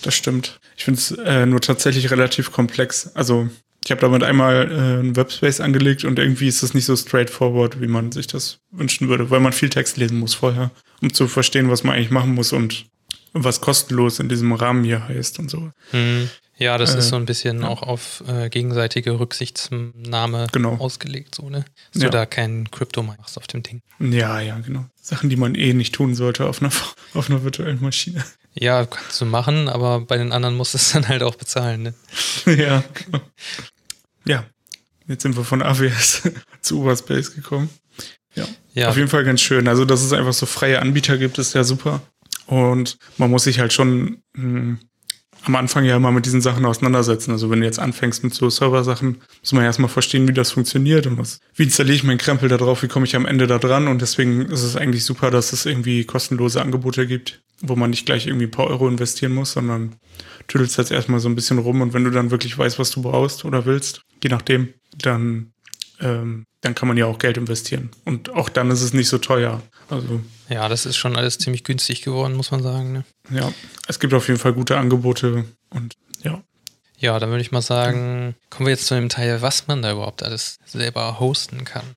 Das 0.02 0.14
stimmt. 0.14 0.60
Ich 0.78 0.84
finde 0.84 1.00
es 1.00 1.12
äh, 1.12 1.46
nur 1.46 1.62
tatsächlich 1.62 2.12
relativ 2.12 2.52
komplex. 2.52 3.12
Also 3.16 3.50
ich 3.84 3.92
habe 3.92 4.02
damit 4.02 4.24
einmal 4.24 4.72
äh, 4.72 4.76
einen 4.76 5.16
Webspace 5.16 5.62
angelegt 5.62 6.04
und 6.04 6.20
irgendwie 6.20 6.48
ist 6.48 6.64
das 6.64 6.74
nicht 6.74 6.86
so 6.86 6.96
straightforward, 6.96 7.82
wie 7.82 7.88
man 7.88 8.12
sich 8.12 8.28
das 8.28 8.60
wünschen 8.72 9.08
würde, 9.08 9.30
weil 9.30 9.40
man 9.40 9.54
viel 9.54 9.70
Text 9.70 9.98
lesen 9.98 10.20
muss 10.20 10.34
vorher, 10.34 10.72
um 11.02 11.14
zu 11.14 11.28
verstehen, 11.28 11.70
was 11.70 11.84
man 11.84 11.96
eigentlich 11.96 12.12
machen 12.12 12.34
muss 12.34 12.54
und 12.54 12.86
was 13.34 13.62
kostenlos 13.62 14.20
in 14.20 14.28
diesem 14.28 14.52
Rahmen 14.52 14.84
hier 14.84 15.08
heißt 15.08 15.40
und 15.40 15.50
so. 15.50 15.72
Mhm. 15.92 16.30
Ja, 16.60 16.78
das 16.78 16.94
äh, 16.94 17.00
ist 17.00 17.08
so 17.08 17.16
ein 17.16 17.26
bisschen 17.26 17.62
ja. 17.62 17.70
auch 17.70 17.82
auf 17.82 18.22
äh, 18.28 18.50
gegenseitige 18.50 19.18
Rücksichtnahme 19.18 20.48
genau. 20.52 20.76
ausgelegt, 20.76 21.36
so, 21.36 21.50
ne? 21.50 21.64
Dass 21.94 22.04
ja. 22.04 22.10
du 22.10 22.18
da 22.18 22.26
keinen 22.26 22.70
Crypto 22.70 23.02
machst 23.02 23.38
auf 23.38 23.48
dem 23.48 23.64
Ding. 23.64 23.82
Ja, 24.00 24.42
ja, 24.42 24.60
genau. 24.60 24.86
Sachen, 25.02 25.30
die 25.30 25.38
man 25.38 25.56
eh 25.56 25.74
nicht 25.74 25.96
tun 25.96 26.16
sollte 26.16 26.46
auf 26.46 26.62
einer, 26.62 26.72
auf 27.14 27.30
einer 27.30 27.44
virtuellen 27.44 27.82
Maschine. 27.82 28.24
Ja, 28.54 28.86
kannst 28.86 29.22
du 29.22 29.26
machen, 29.26 29.70
aber 29.70 30.02
bei 30.02 30.18
den 30.18 30.34
anderen 30.34 30.56
musst 30.56 30.74
du 30.74 30.78
es 30.78 30.92
dann 30.92 31.08
halt 31.08 31.24
auch 31.24 31.36
bezahlen, 31.36 31.82
ne? 31.84 31.94
ja, 32.46 32.84
genau. 33.06 33.22
Ja, 34.26 34.46
jetzt 35.08 35.24
sind 35.24 35.38
wir 35.38 35.46
von 35.46 35.62
AWS 35.62 36.30
zu 36.62 36.82
Uberspace 36.82 37.36
gekommen. 37.36 37.70
Ja. 38.36 38.46
ja. 38.74 38.90
Auf 38.90 38.98
jeden 38.98 39.08
Fall 39.08 39.24
ganz 39.24 39.40
schön. 39.40 39.68
Also, 39.70 39.86
dass 39.86 40.02
es 40.02 40.12
einfach 40.12 40.34
so 40.34 40.46
freie 40.46 40.82
Anbieter 40.82 41.18
gibt, 41.18 41.38
ist 41.38 41.54
ja 41.54 41.64
super. 41.64 42.02
Und 42.48 42.98
man 43.18 43.30
muss 43.30 43.44
sich 43.44 43.60
halt 43.60 43.72
schon 43.72 44.22
mh, 44.34 44.44
hm, 44.44 44.80
am 45.46 45.56
Anfang 45.56 45.86
ja 45.86 45.96
immer 45.96 46.12
mit 46.12 46.26
diesen 46.26 46.42
Sachen 46.42 46.66
auseinandersetzen. 46.66 47.32
Also 47.32 47.50
wenn 47.50 47.62
du 47.62 47.66
jetzt 47.66 47.80
anfängst 47.80 48.24
mit 48.24 48.34
so 48.34 48.50
Server-Sachen, 48.50 49.22
muss 49.42 49.54
man 49.54 49.62
ja 49.62 49.68
erstmal 49.68 49.90
verstehen, 49.90 50.28
wie 50.28 50.34
das 50.34 50.52
funktioniert 50.52 51.08
und 51.08 51.18
was, 51.18 51.40
wie 51.56 51.64
installiere 51.64 51.96
ich 51.96 52.04
meinen 52.04 52.18
Krempel 52.18 52.50
da 52.50 52.58
drauf, 52.58 52.84
wie 52.84 52.88
komme 52.88 53.06
ich 53.06 53.16
am 53.16 53.26
Ende 53.26 53.48
da 53.48 53.58
dran 53.58 53.88
und 53.88 54.02
deswegen 54.02 54.42
ist 54.46 54.64
es 54.64 54.76
eigentlich 54.76 55.06
super, 55.06 55.32
dass 55.32 55.54
es 55.54 55.66
irgendwie 55.66 56.04
kostenlose 56.04 56.62
Angebote 56.62 57.08
gibt, 57.08 57.42
wo 57.62 57.76
man 57.76 57.90
nicht 57.90 58.06
gleich 58.06 58.28
irgendwie 58.28 58.48
ein 58.48 58.52
paar 58.52 58.68
Euro 58.68 58.88
investieren 58.88 59.34
muss, 59.34 59.54
sondern 59.54 59.96
tüdelst 60.48 60.78
jetzt 60.78 60.92
erstmal 60.92 61.20
so 61.20 61.30
ein 61.30 61.36
bisschen 61.36 61.60
rum 61.60 61.82
und 61.82 61.94
wenn 61.94 62.04
du 62.04 62.12
dann 62.12 62.32
wirklich 62.32 62.58
weißt, 62.58 62.80
was 62.80 62.92
du 62.92 63.02
brauchst 63.02 63.46
oder 63.46 63.66
willst, 63.66 64.02
je 64.24 64.30
nachdem, 64.30 64.74
dann, 64.98 65.54
ähm, 66.00 66.46
dann 66.62 66.76
kann 66.76 66.88
man 66.88 66.98
ja 66.98 67.06
auch 67.06 67.20
Geld 67.20 67.38
investieren. 67.38 67.90
Und 68.06 68.30
auch 68.32 68.50
dann 68.50 68.72
ist 68.72 68.82
es 68.82 68.94
nicht 68.94 69.08
so 69.08 69.18
teuer. 69.18 69.62
Also, 69.90 70.22
ja, 70.50 70.70
das 70.70 70.86
ist 70.86 70.98
schon 70.98 71.16
alles 71.16 71.38
ziemlich 71.38 71.64
günstig 71.64 72.04
geworden, 72.04 72.36
muss 72.36 72.52
man 72.52 72.62
sagen. 72.62 72.92
Ne? 72.94 73.04
Ja, 73.32 73.52
es 73.88 74.00
gibt 74.00 74.14
auf 74.14 74.28
jeden 74.28 74.40
Fall 74.40 74.54
gute 74.54 74.78
Angebote 74.78 75.46
und 75.70 75.96
ja. 76.22 76.42
Ja, 76.98 77.18
dann 77.18 77.30
würde 77.30 77.42
ich 77.42 77.52
mal 77.52 77.62
sagen, 77.62 78.36
kommen 78.50 78.68
wir 78.68 78.74
jetzt 78.74 78.86
zu 78.86 78.94
dem 78.94 79.10
Teil, 79.10 79.42
was 79.42 79.68
man 79.68 79.82
da 79.82 79.92
überhaupt 79.92 80.22
alles 80.22 80.58
selber 80.66 81.20
hosten 81.20 81.64
kann. 81.64 81.96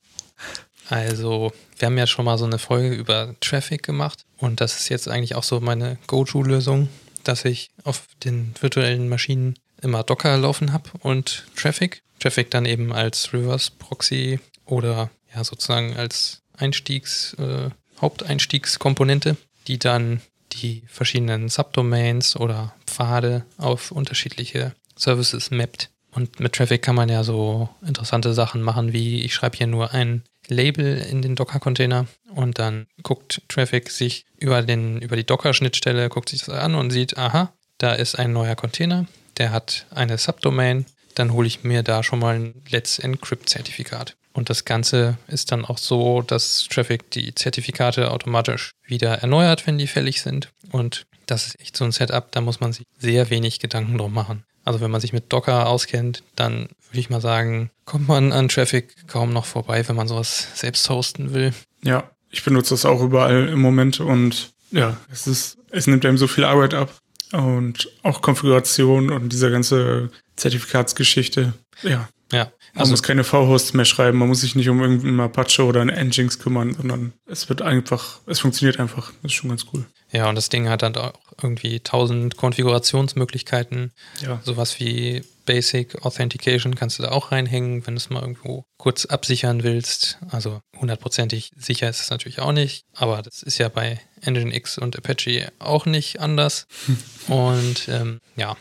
Also, 0.88 1.52
wir 1.78 1.86
haben 1.86 1.98
ja 1.98 2.06
schon 2.06 2.24
mal 2.24 2.38
so 2.38 2.44
eine 2.44 2.58
Folge 2.58 2.94
über 2.94 3.34
Traffic 3.40 3.82
gemacht 3.82 4.24
und 4.38 4.60
das 4.60 4.80
ist 4.80 4.88
jetzt 4.88 5.08
eigentlich 5.08 5.34
auch 5.34 5.42
so 5.42 5.60
meine 5.60 5.98
Go-To-Lösung, 6.06 6.88
dass 7.24 7.44
ich 7.44 7.70
auf 7.84 8.06
den 8.24 8.54
virtuellen 8.60 9.08
Maschinen 9.08 9.58
immer 9.80 10.02
Docker 10.02 10.36
laufen 10.38 10.72
habe 10.72 10.90
und 11.00 11.44
Traffic. 11.56 12.02
Traffic 12.20 12.50
dann 12.50 12.64
eben 12.64 12.92
als 12.92 13.32
Reverse 13.32 13.70
Proxy 13.78 14.38
oder 14.64 15.10
ja 15.34 15.44
sozusagen 15.44 15.96
als 15.96 16.42
Einstiegs, 16.56 17.34
äh, 17.34 17.70
Haupteinstiegskomponente, 18.02 19.36
die 19.66 19.78
dann 19.78 20.20
die 20.52 20.82
verschiedenen 20.86 21.48
Subdomains 21.48 22.36
oder 22.36 22.74
Pfade 22.86 23.44
auf 23.56 23.90
unterschiedliche 23.90 24.74
Services 24.96 25.50
mappt. 25.50 25.88
Und 26.10 26.40
mit 26.40 26.52
Traffic 26.52 26.82
kann 26.82 26.94
man 26.94 27.08
ja 27.08 27.24
so 27.24 27.70
interessante 27.86 28.34
Sachen 28.34 28.60
machen, 28.60 28.92
wie 28.92 29.22
ich 29.22 29.32
schreibe 29.32 29.56
hier 29.56 29.66
nur 29.66 29.92
ein 29.92 30.22
Label 30.48 30.98
in 30.98 31.22
den 31.22 31.36
Docker-Container 31.36 32.06
und 32.34 32.58
dann 32.58 32.86
guckt 33.02 33.40
Traffic 33.48 33.90
sich 33.90 34.26
über, 34.38 34.60
den, 34.62 35.00
über 35.00 35.16
die 35.16 35.24
Docker-Schnittstelle, 35.24 36.08
guckt 36.08 36.28
sich 36.28 36.44
das 36.44 36.54
an 36.54 36.74
und 36.74 36.90
sieht, 36.90 37.16
aha, 37.16 37.52
da 37.78 37.94
ist 37.94 38.18
ein 38.18 38.32
neuer 38.32 38.56
Container, 38.56 39.06
der 39.38 39.52
hat 39.52 39.86
eine 39.90 40.18
Subdomain, 40.18 40.84
dann 41.14 41.32
hole 41.32 41.46
ich 41.46 41.64
mir 41.64 41.82
da 41.82 42.02
schon 42.02 42.18
mal 42.18 42.34
ein 42.34 42.62
Let's 42.68 42.98
Encrypt-Zertifikat. 42.98 44.16
Und 44.32 44.50
das 44.50 44.64
Ganze 44.64 45.18
ist 45.28 45.52
dann 45.52 45.64
auch 45.64 45.78
so, 45.78 46.22
dass 46.22 46.66
Traffic 46.70 47.10
die 47.10 47.34
Zertifikate 47.34 48.10
automatisch 48.10 48.72
wieder 48.86 49.18
erneuert, 49.18 49.66
wenn 49.66 49.78
die 49.78 49.86
fällig 49.86 50.22
sind. 50.22 50.50
Und 50.70 51.06
das 51.26 51.48
ist 51.48 51.60
echt 51.60 51.76
so 51.76 51.84
ein 51.84 51.92
Setup, 51.92 52.30
da 52.32 52.40
muss 52.40 52.60
man 52.60 52.72
sich 52.72 52.84
sehr 52.98 53.30
wenig 53.30 53.58
Gedanken 53.58 53.98
drum 53.98 54.12
machen. 54.12 54.44
Also 54.64 54.80
wenn 54.80 54.90
man 54.90 55.00
sich 55.00 55.12
mit 55.12 55.32
Docker 55.32 55.68
auskennt, 55.68 56.22
dann 56.36 56.68
würde 56.88 57.00
ich 57.00 57.10
mal 57.10 57.20
sagen, 57.20 57.70
kommt 57.84 58.08
man 58.08 58.32
an 58.32 58.48
Traffic 58.48 59.08
kaum 59.08 59.32
noch 59.32 59.44
vorbei, 59.44 59.86
wenn 59.88 59.96
man 59.96 60.08
sowas 60.08 60.48
selbst 60.54 60.88
hosten 60.88 61.34
will. 61.34 61.52
Ja, 61.82 62.10
ich 62.30 62.44
benutze 62.44 62.74
das 62.74 62.84
auch 62.84 63.02
überall 63.02 63.48
im 63.48 63.60
Moment 63.60 64.00
und 64.00 64.52
ja, 64.70 64.96
es 65.10 65.26
ist, 65.26 65.58
es 65.70 65.86
nimmt 65.86 66.06
einem 66.06 66.16
so 66.16 66.28
viel 66.28 66.44
Arbeit 66.44 66.74
ab 66.74 66.96
und 67.32 67.90
auch 68.02 68.22
Konfiguration 68.22 69.10
und 69.10 69.30
diese 69.30 69.50
ganze 69.50 70.10
Zertifikatsgeschichte. 70.36 71.52
Ja. 71.82 72.08
Ja. 72.32 72.44
Man 72.72 72.80
also 72.80 72.92
muss 72.92 73.02
keine 73.02 73.24
V-Hosts 73.24 73.74
mehr 73.74 73.84
schreiben, 73.84 74.18
man 74.18 74.28
muss 74.28 74.40
sich 74.40 74.54
nicht 74.54 74.68
um 74.70 74.80
irgendeinen 74.80 75.20
Apache 75.20 75.64
oder 75.64 75.82
einen 75.82 76.08
Nginx 76.08 76.38
kümmern, 76.38 76.74
sondern 76.74 77.12
es 77.26 77.48
wird 77.48 77.60
einfach, 77.60 78.20
es 78.26 78.40
funktioniert 78.40 78.80
einfach. 78.80 79.12
Das 79.22 79.30
ist 79.30 79.34
schon 79.34 79.50
ganz 79.50 79.66
cool. 79.72 79.84
Ja, 80.10 80.28
und 80.28 80.34
das 80.34 80.48
Ding 80.48 80.68
hat 80.68 80.82
dann 80.82 80.96
auch 80.96 81.12
irgendwie 81.42 81.80
tausend 81.80 82.36
Konfigurationsmöglichkeiten. 82.36 83.92
Ja. 84.20 84.40
Sowas 84.44 84.80
wie 84.80 85.22
Basic 85.44 86.04
Authentication 86.04 86.74
kannst 86.74 86.98
du 86.98 87.02
da 87.02 87.10
auch 87.10 87.32
reinhängen, 87.32 87.86
wenn 87.86 87.94
du 87.94 87.98
es 87.98 88.10
mal 88.10 88.20
irgendwo 88.20 88.64
kurz 88.78 89.06
absichern 89.06 89.62
willst. 89.62 90.18
Also 90.30 90.60
hundertprozentig 90.78 91.52
sicher 91.56 91.88
ist 91.88 92.00
es 92.00 92.10
natürlich 92.10 92.40
auch 92.40 92.52
nicht, 92.52 92.84
aber 92.94 93.22
das 93.22 93.42
ist 93.42 93.58
ja 93.58 93.68
bei 93.68 94.00
Nginx 94.24 94.78
und 94.78 94.96
Apache 94.96 95.52
auch 95.58 95.86
nicht 95.86 96.20
anders. 96.20 96.66
und 97.28 97.88
ähm, 97.88 98.20
ja, 98.36 98.56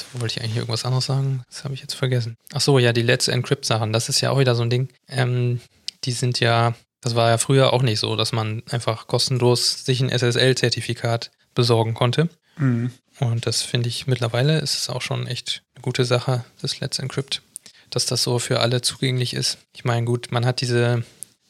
jetzt 0.00 0.20
wollte 0.20 0.34
ich 0.34 0.42
eigentlich 0.42 0.56
irgendwas 0.56 0.84
anderes 0.84 1.06
sagen. 1.06 1.42
Das 1.48 1.64
habe 1.64 1.74
ich 1.74 1.80
jetzt 1.80 1.94
vergessen. 1.94 2.36
Ach 2.52 2.60
so, 2.60 2.78
ja, 2.78 2.92
die 2.92 3.02
Let's 3.02 3.28
Encrypt 3.28 3.64
Sachen, 3.64 3.92
das 3.92 4.08
ist 4.08 4.20
ja 4.20 4.30
auch 4.30 4.38
wieder 4.38 4.54
so 4.54 4.62
ein 4.62 4.70
Ding. 4.70 4.88
Ähm, 5.08 5.60
die 6.04 6.12
sind 6.12 6.40
ja 6.40 6.74
das 7.06 7.14
war 7.14 7.30
ja 7.30 7.38
früher 7.38 7.72
auch 7.72 7.82
nicht 7.82 8.00
so, 8.00 8.16
dass 8.16 8.32
man 8.32 8.64
einfach 8.68 9.06
kostenlos 9.06 9.84
sich 9.84 10.00
ein 10.00 10.10
SSL-Zertifikat 10.10 11.30
besorgen 11.54 11.94
konnte. 11.94 12.28
Mhm. 12.56 12.90
Und 13.20 13.46
das 13.46 13.62
finde 13.62 13.88
ich 13.88 14.08
mittlerweile 14.08 14.58
ist 14.58 14.76
es 14.76 14.90
auch 14.90 15.02
schon 15.02 15.28
echt 15.28 15.62
eine 15.76 15.82
gute 15.82 16.04
Sache, 16.04 16.44
das 16.60 16.80
Let's 16.80 16.98
Encrypt, 16.98 17.42
dass 17.90 18.06
das 18.06 18.24
so 18.24 18.40
für 18.40 18.58
alle 18.58 18.82
zugänglich 18.82 19.34
ist. 19.34 19.58
Ich 19.72 19.84
meine, 19.84 20.04
gut, 20.04 20.32
man 20.32 20.44
hat 20.44 20.60
diese 20.60 21.04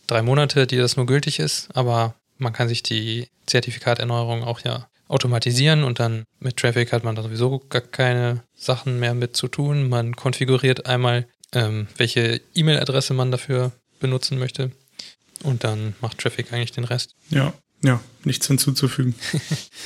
drei 0.07 0.21
Monate, 0.21 0.67
die 0.67 0.77
das 0.77 0.97
nur 0.97 1.07
gültig 1.07 1.39
ist, 1.39 1.69
aber 1.75 2.15
man 2.37 2.53
kann 2.53 2.69
sich 2.69 2.83
die 2.83 3.29
Zertifikaterneuerung 3.47 4.45
auch 4.45 4.61
ja 4.61 4.89
automatisieren 5.09 5.85
und 5.85 6.01
dann 6.01 6.25
mit 6.41 6.57
Traffic 6.57 6.93
hat 6.93 7.05
man 7.05 7.15
da 7.15 7.23
sowieso 7.23 7.61
gar 7.69 7.83
keine 7.83 8.43
Sachen 8.57 8.99
mehr 8.99 9.15
mit 9.15 9.37
zu 9.37 9.49
tun. 9.49 9.89
Man 9.89 10.17
konfiguriert 10.17 10.87
einmal, 10.87 11.27
ähm, 11.53 11.87
welche 11.97 12.41
E-Mail-Adresse 12.55 13.15
man 13.15 13.31
dafür 13.31 13.73
benutzen 14.01 14.39
möchte 14.39 14.73
und 15.43 15.65
dann 15.65 15.95
macht 16.01 16.19
Traffic 16.19 16.53
eigentlich 16.53 16.73
den 16.73 16.85
Rest. 16.85 17.15
Ja, 17.31 17.53
ja, 17.83 18.01
nichts 18.25 18.47
hinzuzufügen. 18.47 19.15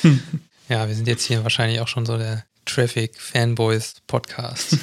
ja, 0.69 0.89
wir 0.89 0.95
sind 0.95 1.09
jetzt 1.09 1.25
hier 1.25 1.43
wahrscheinlich 1.43 1.81
auch 1.81 1.89
schon 1.89 2.07
so 2.07 2.17
der 2.17 2.45
Traffic 2.65 3.21
Fanboys 3.21 3.95
Podcast. 4.07 4.79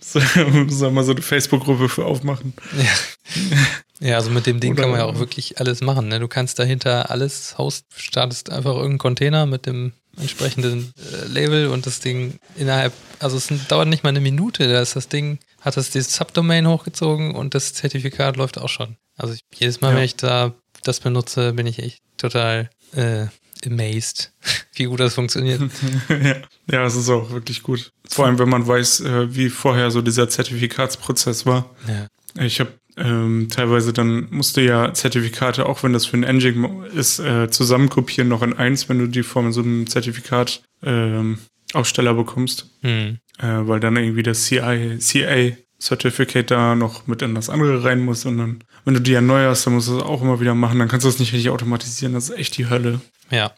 Sollen 0.00 0.70
wir 0.70 0.90
mal 0.90 1.04
so 1.04 1.12
eine 1.12 1.22
Facebook-Gruppe 1.22 1.88
für 1.88 2.04
aufmachen? 2.04 2.54
Ja. 2.76 2.94
ja, 4.06 4.16
also 4.16 4.30
mit 4.30 4.46
dem 4.46 4.60
Ding 4.60 4.72
Oder 4.72 4.82
kann 4.82 4.90
man 4.90 5.00
ja 5.00 5.06
auch 5.06 5.18
wirklich 5.18 5.58
alles 5.58 5.80
machen. 5.80 6.08
Ne? 6.08 6.20
Du 6.20 6.28
kannst 6.28 6.58
dahinter 6.58 7.10
alles 7.10 7.58
host, 7.58 7.86
startest 7.96 8.50
einfach 8.50 8.70
irgendeinen 8.70 8.98
Container 8.98 9.46
mit 9.46 9.66
dem 9.66 9.92
entsprechenden 10.16 10.92
äh, 10.96 11.26
Label 11.26 11.68
und 11.68 11.86
das 11.86 12.00
Ding 12.00 12.38
innerhalb, 12.56 12.92
also 13.18 13.36
es 13.36 13.48
dauert 13.68 13.88
nicht 13.88 14.04
mal 14.04 14.10
eine 14.10 14.20
Minute, 14.20 14.68
da 14.68 14.80
ist 14.80 14.96
das 14.96 15.08
Ding 15.08 15.38
hat 15.60 15.76
es 15.76 15.90
dieses 15.90 16.14
Subdomain 16.14 16.68
hochgezogen 16.68 17.34
und 17.34 17.54
das 17.54 17.74
Zertifikat 17.74 18.36
läuft 18.36 18.58
auch 18.58 18.68
schon. 18.68 18.96
Also 19.16 19.34
ich, 19.34 19.40
jedes 19.52 19.80
Mal, 19.80 19.90
ja. 19.90 19.96
wenn 19.96 20.04
ich 20.04 20.14
da 20.14 20.54
das 20.84 21.00
benutze, 21.00 21.54
bin 21.54 21.66
ich 21.66 21.80
echt 21.80 22.02
total 22.16 22.70
äh, 22.94 23.26
amazed, 23.66 24.32
wie 24.74 24.84
gut 24.84 25.00
das 25.00 25.14
funktioniert. 25.14 25.60
ja. 26.08 26.36
ja, 26.70 26.86
es 26.86 26.94
ist 26.94 27.08
auch 27.08 27.30
wirklich 27.30 27.64
gut. 27.64 27.90
Vor 28.08 28.26
allem, 28.26 28.38
wenn 28.38 28.48
man 28.48 28.64
weiß, 28.64 29.00
äh, 29.00 29.34
wie 29.34 29.48
vorher 29.48 29.90
so 29.90 30.02
dieser 30.02 30.28
Zertifikatsprozess 30.28 31.46
war. 31.46 31.74
Ja. 31.88 32.06
Ich 32.44 32.60
habe 32.60 32.72
ähm, 32.96 33.48
teilweise 33.50 33.92
dann 33.92 34.28
musst 34.30 34.56
du 34.56 34.64
ja 34.64 34.92
Zertifikate, 34.94 35.66
auch 35.66 35.82
wenn 35.82 35.92
das 35.92 36.06
für 36.06 36.16
ein 36.16 36.22
Engine 36.22 36.86
ist, 36.94 37.18
äh, 37.18 37.50
zusammenkopieren 37.50 38.28
noch 38.28 38.42
in 38.42 38.54
eins, 38.54 38.88
wenn 38.88 38.98
du 38.98 39.06
die 39.06 39.22
von 39.22 39.52
so 39.52 39.60
einem 39.60 39.86
Zertifikat 39.86 40.62
ähm, 40.82 41.38
Aussteller 41.74 42.14
bekommst. 42.14 42.70
Hm. 42.82 43.18
Äh, 43.38 43.46
weil 43.46 43.80
dann 43.80 43.96
irgendwie 43.96 44.22
das 44.22 44.44
CI, 44.44 44.98
CA 44.98 45.56
Certificate 45.78 46.50
da 46.50 46.74
noch 46.74 47.06
mit 47.06 47.20
in 47.20 47.34
das 47.34 47.50
andere 47.50 47.84
rein 47.84 48.00
muss 48.00 48.24
und 48.24 48.38
dann, 48.38 48.64
wenn 48.84 48.94
du 48.94 49.00
die 49.00 49.12
erneuerst, 49.12 49.66
dann 49.66 49.74
musst 49.74 49.88
du 49.88 49.94
das 49.94 50.02
auch 50.02 50.22
immer 50.22 50.40
wieder 50.40 50.54
machen, 50.54 50.78
dann 50.78 50.88
kannst 50.88 51.04
du 51.04 51.08
das 51.08 51.18
nicht 51.18 51.34
richtig 51.34 51.50
automatisieren, 51.50 52.14
das 52.14 52.30
ist 52.30 52.38
echt 52.38 52.56
die 52.56 52.70
Hölle. 52.70 53.00
Ja. 53.30 53.52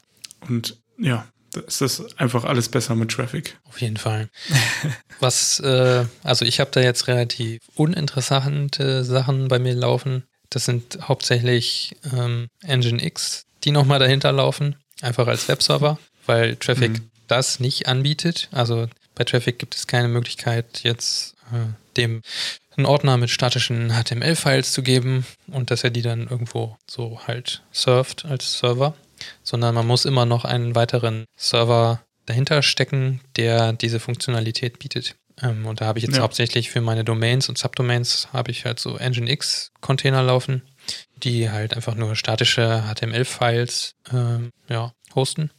Und 0.49 0.81
ja, 0.99 1.27
ist 1.67 1.81
das 1.81 2.19
einfach 2.19 2.45
alles 2.45 2.69
besser 2.69 2.95
mit 2.95 3.11
Traffic. 3.11 3.59
Auf 3.69 3.81
jeden 3.81 3.97
Fall. 3.97 4.29
Was, 5.21 5.61
äh, 5.61 6.05
also 6.23 6.45
ich 6.45 6.61
habe 6.61 6.71
da 6.73 6.81
jetzt 6.81 7.09
relativ 7.09 7.61
uninteressante 7.75 9.05
Sachen 9.05 9.49
bei 9.49 9.59
mir 9.59 9.75
laufen. 9.75 10.25
Das 10.51 10.65
sind 10.65 10.99
hauptsächlich 11.03 11.97
ähm, 12.17 12.49
Nginx, 12.67 13.45
die 13.65 13.71
nochmal 13.71 13.99
dahinter 13.99 14.33
laufen, 14.33 14.77
einfach 15.03 15.27
als 15.27 15.49
Webserver, 15.49 15.99
weil 16.27 16.57
Traffic 16.57 16.93
mhm 16.93 17.11
das 17.29 17.61
nicht 17.61 17.87
anbietet. 17.87 18.49
Also 18.51 18.89
bei 19.15 19.25
Traffic 19.25 19.59
gibt 19.59 19.77
es 19.77 19.87
keine 19.87 20.09
Möglichkeit, 20.09 20.81
jetzt 20.83 21.35
äh, 21.53 21.73
dem 21.97 22.23
einen 22.77 22.87
Ordner 22.87 23.17
mit 23.17 23.31
statischen 23.31 23.91
HTML-Files 23.91 24.73
zu 24.73 24.83
geben 24.83 25.27
und 25.49 25.71
dass 25.71 25.85
er 25.85 25.91
die 25.91 26.03
dann 26.03 26.29
irgendwo 26.29 26.77
so 26.89 27.21
halt 27.27 27.63
surft 27.73 28.25
als 28.25 28.59
Server, 28.59 28.95
sondern 29.43 29.75
man 29.75 29.87
muss 29.87 30.05
immer 30.05 30.27
noch 30.27 30.45
einen 30.45 30.75
weiteren 30.75 31.25
Server 31.37 32.03
dahinter 32.27 32.63
stecken, 32.63 33.21
der 33.37 33.73
diese 33.73 34.01
Funktionalität 34.01 34.79
bietet. 34.79 35.17
Ähm, 35.43 35.67
und 35.67 35.81
da 35.81 35.87
habe 35.87 35.99
ich 35.99 36.05
jetzt 36.05 36.17
ja. 36.17 36.23
hauptsächlich 36.23 36.71
für 36.71 36.81
meine 36.81 37.05
Domains 37.05 37.49
und 37.49 37.59
Subdomains 37.59 38.29
habe 38.33 38.51
ich 38.51 38.65
halt 38.65 38.79
so 38.79 38.99
Nginx-Container 38.99 40.23
laufen, 40.23 40.63
die 41.17 41.51
halt 41.51 41.75
einfach 41.75 41.95
nur 41.95 42.17
statische 42.17 42.83
HTML-Files 42.83 43.95
ähm, 44.13 44.51
ja, 44.69 44.93
hosten. 45.15 45.51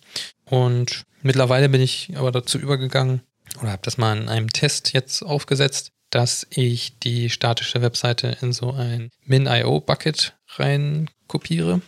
Und 0.46 1.04
mittlerweile 1.22 1.70
bin 1.70 1.82
ich 1.82 2.12
aber 2.16 2.32
dazu 2.32 2.58
übergegangen 2.58 3.22
oder 3.62 3.72
habe 3.72 3.82
das 3.84 3.98
mal 3.98 4.18
in 4.18 4.30
einem 4.30 4.50
Test 4.50 4.94
jetzt 4.94 5.24
aufgesetzt, 5.24 5.92
dass 6.10 6.48
ich 6.50 6.98
die 7.00 7.30
statische 7.30 7.82
Webseite 7.82 8.38
in 8.42 8.52
so 8.54 8.72
ein 8.72 9.10
MinIO-Bucket 9.26 10.36
rein 10.58 11.10
kopiere. 11.28 11.82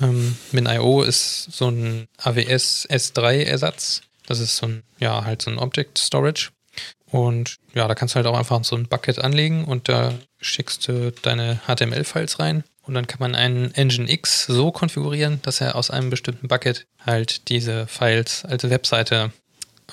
Ähm, 0.00 0.36
MinIO 0.52 1.02
ist 1.02 1.52
so 1.52 1.68
ein 1.68 2.08
AWS 2.18 2.88
S3-Ersatz. 2.90 4.02
Das 4.26 4.40
ist 4.40 4.56
so 4.56 4.66
ein, 4.66 4.82
ja, 4.98 5.24
halt 5.24 5.42
so 5.42 5.50
ein 5.50 5.58
Object 5.58 5.98
Storage. 5.98 6.50
Und 7.06 7.58
ja, 7.74 7.86
da 7.86 7.94
kannst 7.94 8.14
du 8.14 8.16
halt 8.16 8.26
auch 8.26 8.36
einfach 8.36 8.64
so 8.64 8.74
ein 8.74 8.88
Bucket 8.88 9.20
anlegen 9.20 9.64
und 9.64 9.88
da 9.88 10.14
schickst 10.40 10.88
du 10.88 11.12
deine 11.22 11.60
HTML-Files 11.66 12.40
rein 12.40 12.64
und 12.82 12.94
dann 12.94 13.06
kann 13.06 13.20
man 13.20 13.34
einen 13.34 13.72
Nginx 13.76 14.46
so 14.46 14.72
konfigurieren, 14.72 15.40
dass 15.42 15.60
er 15.60 15.76
aus 15.76 15.90
einem 15.90 16.10
bestimmten 16.10 16.48
Bucket 16.48 16.86
halt 17.04 17.48
diese 17.48 17.86
Files 17.86 18.44
als 18.44 18.68
Webseite 18.68 19.32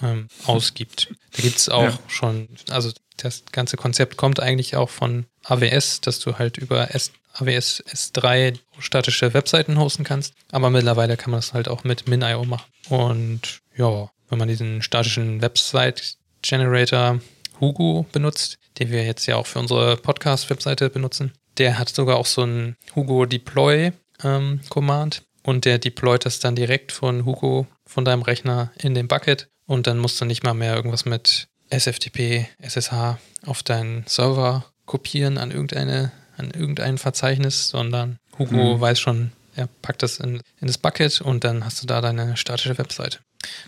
ähm, 0.01 0.27
ausgibt. 0.45 1.13
Da 1.31 1.41
gibt 1.41 1.57
es 1.57 1.69
auch 1.69 1.83
ja. 1.83 1.99
schon, 2.07 2.47
also 2.69 2.91
das 3.17 3.43
ganze 3.51 3.77
Konzept 3.77 4.17
kommt 4.17 4.39
eigentlich 4.39 4.75
auch 4.75 4.89
von 4.89 5.25
AWS, 5.43 6.01
dass 6.01 6.19
du 6.19 6.37
halt 6.37 6.57
über 6.57 6.93
S 6.93 7.11
AWS 7.33 7.83
S3 7.87 8.59
statische 8.79 9.33
Webseiten 9.33 9.79
hosten 9.79 10.03
kannst. 10.03 10.33
Aber 10.51 10.69
mittlerweile 10.69 11.15
kann 11.15 11.31
man 11.31 11.39
das 11.39 11.53
halt 11.53 11.69
auch 11.69 11.85
mit 11.85 12.07
MinIO 12.07 12.43
machen. 12.43 12.69
Und 12.89 13.61
ja, 13.77 14.09
wenn 14.29 14.37
man 14.37 14.47
diesen 14.47 14.81
statischen 14.81 15.41
Website-Generator 15.41 17.21
Hugo 17.59 18.05
benutzt, 18.11 18.57
den 18.79 18.91
wir 18.91 19.05
jetzt 19.05 19.25
ja 19.27 19.37
auch 19.37 19.47
für 19.47 19.59
unsere 19.59 19.97
Podcast-Webseite 19.97 20.89
benutzen, 20.89 21.31
der 21.57 21.77
hat 21.77 21.89
sogar 21.89 22.17
auch 22.17 22.25
so 22.25 22.43
ein 22.43 22.75
Hugo 22.95 23.25
Deploy 23.25 23.91
ähm, 24.23 24.61
Command 24.69 25.23
und 25.43 25.65
der 25.65 25.79
deployt 25.79 26.25
das 26.25 26.39
dann 26.39 26.55
direkt 26.55 26.91
von 26.91 27.25
Hugo 27.25 27.67
von 27.85 28.05
deinem 28.05 28.21
Rechner 28.21 28.71
in 28.77 28.93
den 28.93 29.07
Bucket 29.07 29.49
und 29.71 29.87
dann 29.87 29.99
musst 29.99 30.19
du 30.19 30.25
nicht 30.25 30.43
mal 30.43 30.53
mehr 30.53 30.75
irgendwas 30.75 31.05
mit 31.05 31.47
SFTP, 31.69 32.45
SSH 32.59 33.17
auf 33.45 33.63
deinen 33.63 34.03
Server 34.05 34.65
kopieren 34.85 35.37
an 35.37 35.51
irgendeine 35.51 36.11
an 36.35 36.51
irgendein 36.51 36.97
Verzeichnis, 36.97 37.69
sondern 37.69 38.17
Hugo 38.37 38.75
mhm. 38.75 38.81
weiß 38.81 38.99
schon, 38.99 39.31
er 39.55 39.67
packt 39.81 40.03
das 40.03 40.17
in, 40.17 40.41
in 40.59 40.67
das 40.67 40.77
Bucket 40.77 41.21
und 41.21 41.45
dann 41.45 41.63
hast 41.63 41.81
du 41.81 41.87
da 41.87 42.01
deine 42.01 42.35
statische 42.35 42.77
Webseite. 42.77 43.19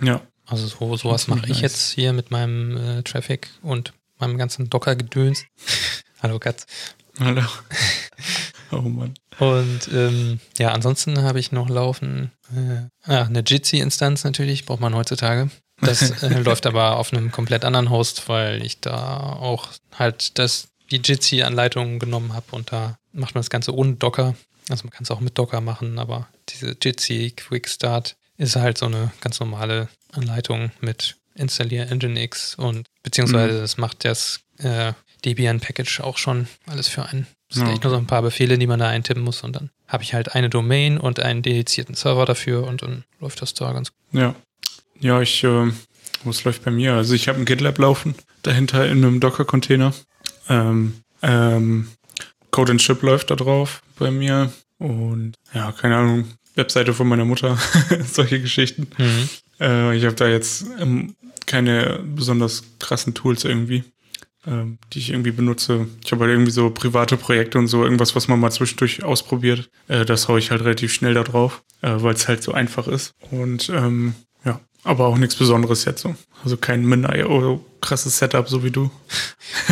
Ja. 0.01 0.21
Also 0.45 0.67
so, 0.67 0.97
sowas 0.97 1.27
mache 1.27 1.45
ich 1.45 1.61
nice. 1.61 1.61
jetzt 1.61 1.91
hier 1.91 2.11
mit 2.11 2.31
meinem 2.31 2.75
äh, 2.75 3.03
Traffic 3.03 3.49
und 3.61 3.93
meinem 4.17 4.37
ganzen 4.37 4.69
Docker-Gedöns. 4.69 5.45
Hallo 6.21 6.37
Katz. 6.39 6.65
Hallo. 7.19 7.43
Oh 8.71 8.81
Mann. 8.81 9.13
Und 9.37 9.87
ähm, 9.93 10.39
ja, 10.57 10.71
ansonsten 10.71 11.21
habe 11.21 11.39
ich 11.39 11.51
noch 11.51 11.69
laufen 11.69 12.31
äh, 12.55 12.87
ah, 13.03 13.25
eine 13.25 13.43
Jitsi-Instanz 13.45 14.23
natürlich, 14.23 14.65
braucht 14.65 14.79
man 14.79 14.95
heutzutage. 14.95 15.51
Das 15.85 16.01
äh, 16.23 16.39
läuft 16.39 16.65
aber 16.65 16.97
auf 16.97 17.13
einem 17.13 17.31
komplett 17.31 17.65
anderen 17.65 17.89
Host, 17.89 18.27
weil 18.29 18.63
ich 18.63 18.79
da 18.79 19.33
auch 19.33 19.69
halt 19.97 20.37
das, 20.39 20.69
die 20.91 20.97
Jitsi-Anleitung 20.97 21.99
genommen 21.99 22.33
habe 22.33 22.47
und 22.51 22.71
da 22.71 22.97
macht 23.11 23.35
man 23.35 23.41
das 23.41 23.49
Ganze 23.49 23.75
ohne 23.75 23.93
Docker. 23.93 24.35
Also 24.69 24.85
man 24.85 24.91
kann 24.91 25.03
es 25.03 25.11
auch 25.11 25.19
mit 25.19 25.37
Docker 25.37 25.61
machen, 25.61 25.99
aber 25.99 26.27
diese 26.49 26.75
Jitsi 26.81 27.33
Quick 27.35 27.67
Start 27.67 28.15
ist 28.37 28.55
halt 28.55 28.77
so 28.77 28.85
eine 28.85 29.11
ganz 29.21 29.39
normale 29.39 29.89
Anleitung 30.11 30.71
mit 30.81 31.17
installier 31.35 31.85
Nginx 31.85 32.55
und 32.55 32.85
beziehungsweise 33.03 33.57
mhm. 33.57 33.61
das 33.61 33.77
macht 33.77 34.05
das 34.05 34.41
äh, 34.59 34.93
Debian-Package 35.25 36.01
auch 36.01 36.17
schon 36.17 36.47
alles 36.67 36.87
für 36.87 37.05
einen. 37.05 37.27
Es 37.49 37.57
sind 37.57 37.67
ja. 37.67 37.73
echt 37.73 37.83
nur 37.83 37.91
so 37.91 37.97
ein 37.97 38.07
paar 38.07 38.21
Befehle, 38.21 38.57
die 38.57 38.67
man 38.67 38.79
da 38.79 38.87
eintippen 38.87 39.23
muss 39.23 39.43
und 39.43 39.55
dann 39.55 39.69
habe 39.87 40.03
ich 40.03 40.13
halt 40.13 40.35
eine 40.35 40.49
Domain 40.49 40.97
und 40.97 41.19
einen 41.19 41.41
dedizierten 41.41 41.95
Server 41.95 42.25
dafür 42.25 42.65
und 42.65 42.81
dann 42.81 43.03
läuft 43.19 43.41
das 43.41 43.53
da 43.53 43.71
ganz 43.73 43.91
gut. 43.91 44.21
Ja. 44.21 44.35
Ja, 44.99 45.21
ich, 45.21 45.43
äh, 45.43 45.71
was 46.23 46.43
läuft 46.43 46.63
bei 46.63 46.71
mir? 46.71 46.93
Also 46.93 47.13
ich 47.13 47.27
habe 47.27 47.39
ein 47.39 47.45
GitLab 47.45 47.77
laufen, 47.77 48.15
dahinter 48.41 48.85
in 48.85 49.03
einem 49.03 49.19
Docker-Container. 49.19 49.93
Ähm, 50.49 50.93
ähm, 51.21 51.87
Code 52.51 52.73
and 52.73 52.81
Chip 52.81 53.01
läuft 53.01 53.31
da 53.31 53.35
drauf 53.35 53.81
bei 53.97 54.11
mir 54.11 54.51
und 54.77 55.33
ja, 55.53 55.71
keine 55.71 55.95
Ahnung, 55.97 56.25
Webseite 56.55 56.93
von 56.93 57.07
meiner 57.07 57.25
Mutter, 57.25 57.57
solche 58.05 58.39
Geschichten. 58.39 58.87
Mhm. 58.97 59.29
Äh, 59.59 59.97
ich 59.97 60.05
habe 60.05 60.15
da 60.15 60.27
jetzt 60.27 60.65
ähm, 60.79 61.15
keine 61.45 61.99
besonders 62.03 62.63
krassen 62.79 63.13
Tools 63.13 63.43
irgendwie, 63.43 63.83
ähm, 64.45 64.77
die 64.91 64.99
ich 64.99 65.09
irgendwie 65.09 65.31
benutze. 65.31 65.87
Ich 66.03 66.11
habe 66.11 66.25
halt 66.25 66.31
irgendwie 66.31 66.51
so 66.51 66.69
private 66.69 67.17
Projekte 67.17 67.57
und 67.57 67.67
so, 67.67 67.83
irgendwas, 67.83 68.15
was 68.15 68.27
man 68.27 68.39
mal 68.39 68.51
zwischendurch 68.51 69.03
ausprobiert. 69.03 69.69
Äh, 69.87 70.05
das 70.05 70.27
haue 70.27 70.39
ich 70.39 70.51
halt 70.51 70.61
relativ 70.61 70.93
schnell 70.93 71.13
da 71.13 71.23
drauf, 71.23 71.63
äh, 71.81 71.91
weil 71.97 72.13
es 72.13 72.27
halt 72.27 72.43
so 72.43 72.51
einfach 72.51 72.87
ist. 72.87 73.13
Und 73.31 73.69
ähm, 73.69 74.13
aber 74.83 75.07
auch 75.07 75.17
nichts 75.17 75.35
Besonderes 75.35 75.85
jetzt 75.85 76.01
so. 76.01 76.15
Also 76.43 76.57
kein 76.57 76.85
Min.io 76.85 77.63
krasses 77.81 78.17
Setup, 78.17 78.47
so 78.47 78.63
wie 78.63 78.71
du. 78.71 78.89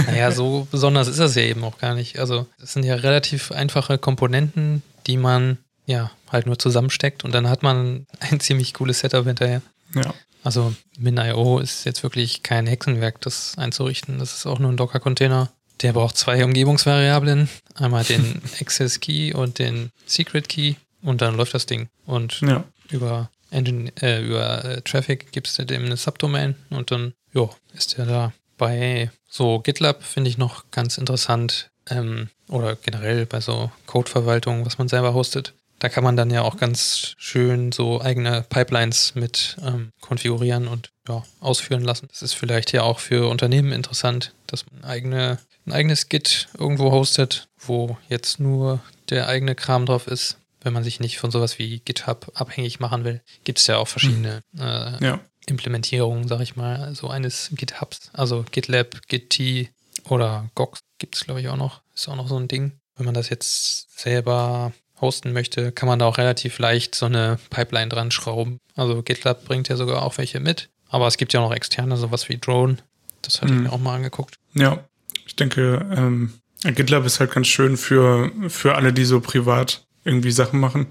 Naja, 0.06 0.32
so 0.32 0.68
besonders 0.70 1.08
ist 1.08 1.20
das 1.20 1.36
ja 1.36 1.42
eben 1.42 1.64
auch 1.64 1.78
gar 1.80 1.96
nicht. 1.96 2.20
Also 2.20 2.46
es 2.62 2.74
sind 2.74 2.84
ja 2.84 2.96
relativ 2.96 3.52
einfache 3.52 3.98
Komponenten, 3.98 4.84
die 5.08 5.18
man 5.18 5.58
ja 5.86 6.12
halt 6.32 6.46
nur 6.46 6.60
zusammensteckt 6.60 7.24
und 7.24 7.34
dann 7.34 7.50
hat 7.50 7.64
man 7.64 8.06
ein 8.20 8.40
ziemlich 8.40 8.74
cooles 8.74 9.00
Setup 9.00 9.26
hinterher. 9.26 9.62
Ja. 9.96 10.14
Also 10.44 10.74
Min.io 10.98 11.60
ist 11.60 11.86
jetzt 11.86 12.04
wirklich 12.04 12.44
kein 12.44 12.68
Hexenwerk, 12.68 13.22
das 13.22 13.58
einzurichten. 13.58 14.20
Das 14.20 14.36
ist 14.36 14.46
auch 14.46 14.60
nur 14.60 14.72
ein 14.72 14.78
Docker-Container. 14.78 15.52
Der 15.82 15.94
braucht 15.94 16.18
zwei 16.18 16.44
Umgebungsvariablen. 16.44 17.50
Einmal 17.76 18.04
den 18.04 18.42
Access 18.62 19.00
Key 19.00 19.34
und 19.34 19.60
den 19.60 19.92
Secret 20.06 20.50
Key. 20.50 20.76
Und 21.02 21.22
dann 21.22 21.36
läuft 21.36 21.54
das 21.54 21.66
Ding. 21.66 21.90
Und 22.06 22.42
ja. 22.42 22.64
über, 22.90 23.30
Engine, 23.52 23.92
äh, 24.02 24.22
über 24.24 24.66
äh, 24.66 24.82
Traffic 24.82 25.32
gibst 25.32 25.60
du 25.60 25.66
dem 25.66 25.86
eine 25.86 25.98
Subdomain 25.98 26.56
und 26.70 26.92
dann, 26.92 27.14
jo, 27.34 27.54
ist 27.74 27.98
der 27.98 28.06
da. 28.06 28.34
Bei 28.58 29.12
so 29.30 29.60
GitLab 29.60 30.04
finde 30.04 30.30
ich 30.30 30.38
noch 30.38 30.72
ganz 30.72 30.98
interessant, 30.98 31.72
ähm, 31.90 32.30
oder 32.48 32.76
generell 32.76 33.26
bei 33.26 33.40
so 33.40 33.72
Codeverwaltung, 33.88 34.66
was 34.66 34.78
man 34.78 34.88
selber 34.88 35.14
hostet, 35.14 35.54
da 35.80 35.90
kann 35.90 36.04
man 36.04 36.16
dann 36.16 36.30
ja 36.30 36.44
auch 36.44 36.58
ganz 36.58 37.16
schön 37.18 37.72
so 37.72 38.02
eigene 38.02 38.46
Pipelines 38.48 39.16
mit 39.16 39.58
ähm, 39.66 39.92
konfigurieren 40.00 40.68
und 40.68 40.92
ja, 41.08 41.24
ausführen 41.40 41.82
lassen. 41.82 42.08
Das 42.10 42.22
ist 42.22 42.34
vielleicht 42.34 42.72
ja 42.72 42.84
auch 42.84 43.00
für 43.00 43.28
Unternehmen 43.30 43.72
interessant, 43.72 44.34
dass 44.46 44.66
man 44.70 44.84
eigene, 44.84 45.40
ein 45.66 45.72
eigenes 45.72 46.08
Git 46.08 46.50
irgendwo 46.58 46.92
hostet, 46.92 47.48
wo 47.58 47.98
jetzt 48.10 48.40
nur 48.40 48.80
der 49.10 49.28
eigene 49.28 49.56
Kram 49.56 49.88
drauf 49.88 50.08
ist. 50.08 50.38
Wenn 50.62 50.74
man 50.74 50.84
sich 50.84 51.00
nicht 51.00 51.18
von 51.18 51.32
sowas 51.32 51.60
wie 51.60 51.80
GitHub 51.80 52.32
abhängig 52.36 52.80
machen 52.80 53.04
will, 53.04 53.22
gibt 53.44 53.60
es 53.60 53.68
ja 53.68 53.78
auch 53.78 53.88
verschiedene 53.88 54.44
äh, 54.58 55.04
ja. 55.04 55.20
Implementierungen, 55.48 56.28
sag 56.28 56.42
ich 56.42 56.56
mal, 56.56 56.94
so 56.96 57.10
eines 57.10 57.50
GitHubs. 57.54 58.12
Also 58.14 58.46
GitLab, 58.52 59.08
GitT 59.08 59.70
oder 60.08 60.50
Gox 60.56 60.82
gibt 61.00 61.16
es, 61.16 61.24
glaube 61.26 61.42
ich, 61.42 61.50
auch 61.50 61.58
noch. 61.58 61.82
Ist 61.94 62.08
auch 62.08 62.16
noch 62.16 62.28
so 62.28 62.38
ein 62.38 62.48
Ding. 62.48 62.74
Wenn 62.96 63.06
man 63.06 63.16
das 63.16 63.30
jetzt 63.30 64.00
selber 64.00 64.74
hosten 65.00 65.34
möchte, 65.34 65.72
kann 65.72 65.88
man 65.88 66.00
da 66.00 66.06
auch 66.06 66.20
relativ 66.20 66.60
leicht 66.60 66.94
so 66.94 67.08
eine 67.08 67.40
Pipeline 67.50 67.90
dran 67.90 68.12
schrauben. 68.12 68.60
Also 68.76 69.02
GitLab 69.02 69.46
bringt 69.46 69.68
ja 69.68 69.76
sogar 69.76 70.04
auch 70.04 70.18
welche 70.18 70.40
mit. 70.40 70.70
Aber 70.90 71.08
es 71.08 71.18
gibt 71.18 71.34
ja 71.34 71.40
auch 71.40 71.50
noch 71.50 71.56
externe, 71.56 71.98
sowas 71.98 72.30
wie 72.30 72.38
Drone. 72.38 72.78
Das 73.22 73.42
hatte 73.42 73.54
mhm. 73.54 73.60
ich 73.60 73.64
mir 73.64 73.74
auch 73.74 73.80
mal 73.80 73.96
angeguckt. 73.96 74.36
Ja, 74.54 74.84
ich 75.26 75.36
denke, 75.36 75.86
ähm, 75.96 76.34
GitLab 76.64 77.06
ist 77.06 77.20
halt 77.20 77.32
ganz 77.32 77.48
schön 77.48 77.78
für, 77.78 78.32
für 78.48 78.76
alle, 78.76 78.94
die 78.94 79.06
so 79.06 79.22
privat 79.22 79.84
irgendwie 80.04 80.32
Sachen 80.32 80.60
machen. 80.60 80.88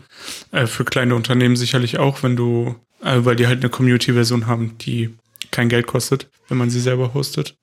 Äh, 0.53 0.67
für 0.67 0.85
kleine 0.85 1.15
Unternehmen 1.15 1.57
sicherlich 1.57 1.99
auch, 1.99 2.23
wenn 2.23 2.37
du, 2.37 2.77
äh, 3.03 3.19
weil 3.25 3.37
die 3.37 3.47
halt 3.47 3.61
eine 3.61 3.71
Community-Version 3.71 4.47
haben, 4.47 4.79
die 4.79 5.15
kein 5.51 5.69
Geld 5.69 5.87
kostet, 5.87 6.29
wenn 6.49 6.59
man 6.59 6.71
sie 6.71 6.81
selber 6.81 7.15
hostet. 7.15 7.57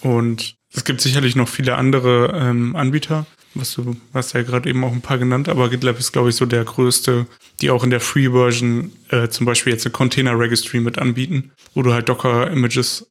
Und 0.00 0.56
es 0.72 0.84
gibt 0.84 1.00
sicherlich 1.00 1.36
noch 1.36 1.48
viele 1.48 1.76
andere 1.76 2.32
ähm, 2.34 2.76
Anbieter 2.76 3.26
was 3.54 3.74
du 3.74 3.96
hast 4.14 4.32
ja 4.34 4.42
gerade 4.42 4.68
eben 4.68 4.84
auch 4.84 4.92
ein 4.92 5.00
paar 5.00 5.18
genannt, 5.18 5.48
aber 5.48 5.68
GitLab 5.68 5.98
ist, 5.98 6.12
glaube 6.12 6.30
ich, 6.30 6.36
so 6.36 6.46
der 6.46 6.64
größte, 6.64 7.26
die 7.60 7.70
auch 7.70 7.84
in 7.84 7.90
der 7.90 8.00
Free-Version 8.00 8.92
äh, 9.10 9.28
zum 9.28 9.46
Beispiel 9.46 9.72
jetzt 9.72 9.86
eine 9.86 9.92
Container-Registry 9.92 10.80
mit 10.80 10.98
anbieten, 10.98 11.52
wo 11.74 11.82
du 11.82 11.92
halt 11.92 12.08
Docker-Images 12.08 13.10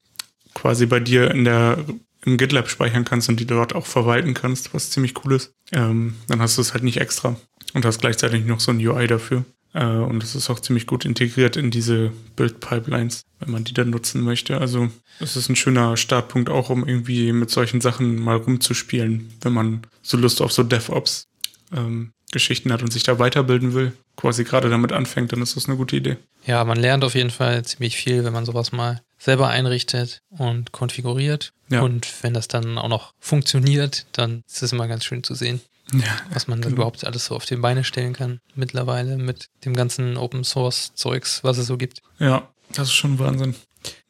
quasi 0.53 0.85
bei 0.85 0.99
dir 0.99 1.31
in 1.31 1.45
der 1.45 1.83
im 2.25 2.37
GitLab 2.37 2.69
speichern 2.69 3.05
kannst 3.05 3.29
und 3.29 3.39
die 3.39 3.45
dort 3.45 3.73
auch 3.73 3.85
verwalten 3.85 4.33
kannst, 4.33 4.73
was 4.73 4.89
ziemlich 4.89 5.13
cool 5.23 5.33
ist. 5.33 5.53
Ähm, 5.71 6.15
dann 6.27 6.41
hast 6.41 6.57
du 6.57 6.61
es 6.61 6.73
halt 6.73 6.83
nicht 6.83 6.97
extra 6.97 7.37
und 7.77 7.85
hast 7.85 8.01
gleichzeitig 8.01 8.43
noch 8.43 8.59
so 8.59 8.71
ein 8.71 8.85
UI 8.85 9.05
dafür. 9.05 9.45
Äh, 9.73 9.85
und 9.85 10.23
es 10.23 10.33
ist 10.33 10.49
auch 10.49 10.59
ziemlich 10.59 10.87
gut 10.87 11.05
integriert 11.05 11.55
in 11.55 11.69
diese 11.69 12.11
Build-Pipelines, 12.35 13.21
wenn 13.39 13.51
man 13.51 13.65
die 13.65 13.73
dann 13.73 13.91
nutzen 13.91 14.21
möchte. 14.21 14.59
Also 14.59 14.89
es 15.19 15.35
ist 15.35 15.47
ein 15.47 15.55
schöner 15.55 15.95
Startpunkt 15.95 16.49
auch, 16.49 16.71
um 16.71 16.87
irgendwie 16.87 17.31
mit 17.33 17.51
solchen 17.51 17.79
Sachen 17.79 18.15
mal 18.15 18.37
rumzuspielen, 18.37 19.31
wenn 19.41 19.53
man 19.53 19.81
so 20.01 20.17
Lust 20.17 20.41
auf 20.41 20.51
so 20.51 20.63
DevOps 20.63 21.27
ähm, 21.71 22.13
Geschichten 22.31 22.73
hat 22.73 22.81
und 22.81 22.91
sich 22.91 23.03
da 23.03 23.19
weiterbilden 23.19 23.75
will, 23.75 23.93
quasi 24.15 24.43
gerade 24.43 24.71
damit 24.71 24.91
anfängt, 24.91 25.31
dann 25.31 25.43
ist 25.43 25.55
das 25.55 25.67
eine 25.67 25.77
gute 25.77 25.97
Idee. 25.97 26.17
Ja, 26.47 26.65
man 26.65 26.79
lernt 26.79 27.03
auf 27.03 27.13
jeden 27.13 27.29
Fall 27.29 27.63
ziemlich 27.63 27.95
viel, 27.95 28.23
wenn 28.23 28.33
man 28.33 28.45
sowas 28.45 28.71
mal 28.71 29.01
selber 29.19 29.49
einrichtet 29.49 30.23
und 30.29 30.71
konfiguriert. 30.71 31.53
Ja. 31.69 31.81
Und 31.81 32.11
wenn 32.23 32.33
das 32.33 32.47
dann 32.47 32.79
auch 32.79 32.89
noch 32.89 33.13
funktioniert, 33.19 34.07
dann 34.13 34.41
ist 34.47 34.63
es 34.63 34.73
immer 34.73 34.87
ganz 34.87 35.05
schön 35.05 35.23
zu 35.23 35.35
sehen, 35.35 35.61
ja, 35.93 36.17
was 36.33 36.47
man 36.47 36.61
genau. 36.61 36.75
überhaupt 36.75 37.05
alles 37.05 37.25
so 37.25 37.35
auf 37.35 37.45
die 37.45 37.55
Beine 37.55 37.83
stellen 37.83 38.13
kann 38.13 38.39
mittlerweile 38.55 39.17
mit 39.17 39.47
dem 39.65 39.73
ganzen 39.73 40.17
Open 40.17 40.43
Source 40.43 40.93
Zeugs, 40.95 41.43
was 41.43 41.57
es 41.57 41.67
so 41.67 41.77
gibt. 41.77 42.01
Ja, 42.19 42.49
das 42.73 42.89
ist 42.89 42.93
schon 42.93 43.19
Wahnsinn. 43.19 43.55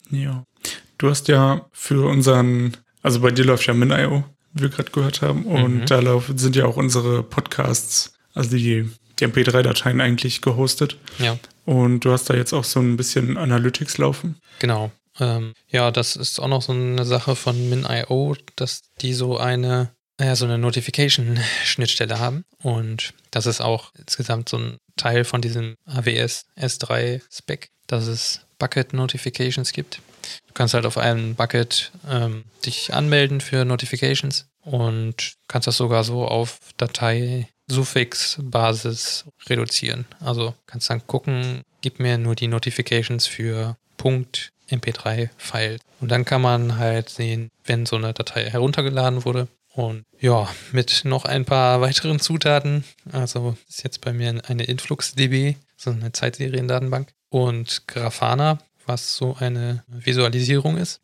Ja. 0.10 0.44
Du 0.98 1.10
hast 1.10 1.28
ja 1.28 1.68
für 1.72 2.08
unseren, 2.10 2.76
also 3.04 3.20
bei 3.22 3.32
dir 3.32 3.46
läuft 3.46 3.68
ja 3.68 3.74
MinIO, 3.74 4.24
wie 4.54 4.64
wir 4.64 4.70
gerade 4.70 4.92
gehört 4.92 5.22
haben, 5.22 5.46
und 5.46 5.82
mhm. 5.82 5.86
da 5.86 6.00
laufen, 6.00 6.38
sind 6.38 6.56
ja 6.56 6.66
auch 6.66 6.78
unsere 6.78 7.22
Podcasts, 7.22 8.14
also 8.34 8.50
die, 8.50 8.90
die 9.20 9.28
MP3-Dateien 9.28 10.02
eigentlich 10.02 10.42
gehostet. 10.42 10.98
Ja. 11.20 11.38
Und 11.66 12.00
du 12.00 12.12
hast 12.12 12.30
da 12.30 12.34
jetzt 12.34 12.54
auch 12.54 12.64
so 12.64 12.80
ein 12.80 12.98
bisschen 12.98 13.38
Analytics 13.38 13.98
laufen. 13.98 14.38
Genau. 14.60 14.92
Ähm, 15.20 15.54
ja, 15.68 15.92
das 15.92 16.16
ist 16.16 16.40
auch 16.40 16.48
noch 16.48 16.62
so 16.62 16.74
eine 16.74 17.06
Sache 17.06 17.36
von 17.36 17.70
MinIO, 17.70 18.36
dass 18.56 18.82
die 19.02 19.14
so 19.14 19.38
eine 19.38 19.92
ja, 20.20 20.36
so 20.36 20.46
eine 20.46 20.58
Notification-Schnittstelle 20.58 22.20
haben. 22.20 22.44
Und 22.62 23.14
das 23.32 23.46
ist 23.46 23.62
auch 23.62 23.92
insgesamt 23.96 24.50
so 24.50 24.58
ein 24.58 24.78
Teil 24.96 25.24
von 25.24 25.42
diesem 25.42 25.76
AWS 25.86 26.46
S3-Spec, 26.60 27.70
dass 27.88 28.08
es 28.08 28.42
Bucket 28.60 28.94
Notifications 28.94 29.72
gibt. 29.72 30.02
kannst 30.54 30.74
halt 30.74 30.86
auf 30.86 30.98
einem 30.98 31.36
Bucket 31.36 31.92
ähm, 32.10 32.46
dich 32.66 32.94
anmelden 32.94 33.42
für 33.42 33.64
Notifications 33.64 34.48
und 34.62 35.34
kannst 35.48 35.68
das 35.68 35.78
sogar 35.78 36.04
so 36.04 36.26
auf 36.26 36.60
Datei 36.78 37.48
Suffix-Basis 37.70 39.26
reduzieren. 39.48 40.06
Also 40.20 40.56
kannst 40.66 40.90
dann 40.90 41.06
gucken, 41.06 41.62
gib 41.82 42.00
mir 42.00 42.18
nur 42.18 42.36
die 42.36 42.48
Notifications 42.48 43.28
für 43.28 43.78
Punkt 43.98 44.52
MP3-File. 44.70 45.80
Und 46.00 46.12
dann 46.12 46.26
kann 46.26 46.42
man 46.42 46.78
halt 46.78 47.10
sehen, 47.10 47.50
wenn 47.66 47.86
so 47.86 47.96
eine 47.96 48.14
Datei 48.14 48.50
heruntergeladen 48.50 49.26
wurde. 49.26 49.48
Und 49.78 50.06
ja, 50.20 50.50
mit 50.72 51.06
noch 51.06 51.26
ein 51.26 51.46
paar 51.46 51.82
weiteren 51.82 52.20
Zutaten. 52.20 52.84
Also 53.12 53.56
ist 53.70 53.84
jetzt 53.84 54.02
bei 54.02 54.12
mir 54.12 54.42
eine 54.48 54.64
InfluxDB, 54.64 55.56
so 55.78 55.92
eine 55.92 56.12
Zeitseriendatenbank. 56.12 57.10
Und 57.30 57.88
Grafana, 57.88 58.58
was 58.88 59.16
so 59.16 59.36
eine 59.40 59.84
Visualisierung 59.88 60.78
ist. 60.78 61.02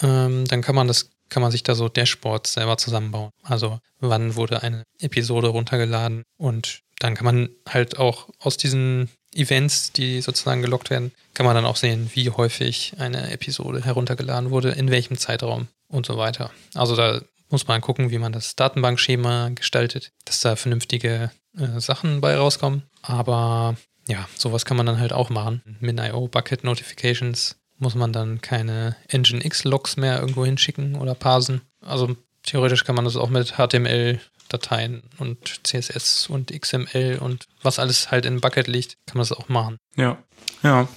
Ähm, 0.00 0.44
dann 0.46 0.62
kann 0.62 0.76
man 0.76 0.86
das 0.86 1.10
kann 1.30 1.42
man 1.42 1.50
sich 1.50 1.62
da 1.62 1.74
so 1.74 1.88
Dashboards 1.88 2.52
selber 2.52 2.76
zusammenbauen. 2.76 3.30
Also 3.42 3.80
wann 4.00 4.36
wurde 4.36 4.62
eine 4.62 4.84
Episode 5.00 5.48
runtergeladen 5.48 6.24
und 6.36 6.82
dann 6.98 7.14
kann 7.14 7.24
man 7.24 7.48
halt 7.66 7.98
auch 7.98 8.28
aus 8.38 8.58
diesen 8.58 9.08
Events, 9.34 9.92
die 9.92 10.20
sozusagen 10.20 10.60
gelockt 10.60 10.90
werden, 10.90 11.10
kann 11.32 11.46
man 11.46 11.54
dann 11.54 11.64
auch 11.64 11.76
sehen, 11.76 12.10
wie 12.12 12.28
häufig 12.28 12.92
eine 12.98 13.32
Episode 13.32 13.82
heruntergeladen 13.82 14.50
wurde, 14.50 14.72
in 14.72 14.90
welchem 14.90 15.16
Zeitraum 15.16 15.68
und 15.88 16.04
so 16.04 16.18
weiter. 16.18 16.50
Also 16.74 16.96
da 16.96 17.22
muss 17.52 17.68
man 17.68 17.80
gucken, 17.80 18.10
wie 18.10 18.18
man 18.18 18.32
das 18.32 18.56
Datenbankschema 18.56 19.50
gestaltet, 19.50 20.12
dass 20.24 20.40
da 20.40 20.56
vernünftige 20.56 21.30
äh, 21.56 21.80
Sachen 21.80 22.20
bei 22.20 22.36
rauskommen. 22.36 22.82
Aber 23.02 23.76
ja, 24.08 24.26
sowas 24.36 24.64
kann 24.64 24.76
man 24.76 24.86
dann 24.86 24.98
halt 24.98 25.12
auch 25.12 25.30
machen. 25.30 25.62
MinIO 25.80 26.28
Bucket 26.28 26.64
Notifications 26.64 27.56
muss 27.78 27.94
man 27.94 28.12
dann 28.12 28.40
keine 28.40 28.96
Nginx-Logs 29.12 29.96
mehr 29.96 30.18
irgendwo 30.20 30.44
hinschicken 30.44 30.96
oder 30.96 31.14
parsen. 31.14 31.60
Also 31.80 32.16
theoretisch 32.42 32.84
kann 32.84 32.94
man 32.94 33.04
das 33.04 33.16
auch 33.16 33.28
mit 33.28 33.54
HTML-Dateien 33.58 35.02
und 35.18 35.66
CSS 35.66 36.28
und 36.28 36.52
XML 36.58 37.18
und 37.20 37.46
was 37.62 37.78
alles 37.78 38.10
halt 38.10 38.24
in 38.24 38.40
Bucket 38.40 38.66
liegt, 38.66 38.96
kann 39.06 39.18
man 39.18 39.22
das 39.28 39.32
auch 39.32 39.48
machen. 39.48 39.76
Ja, 39.96 40.18
ja. 40.62 40.88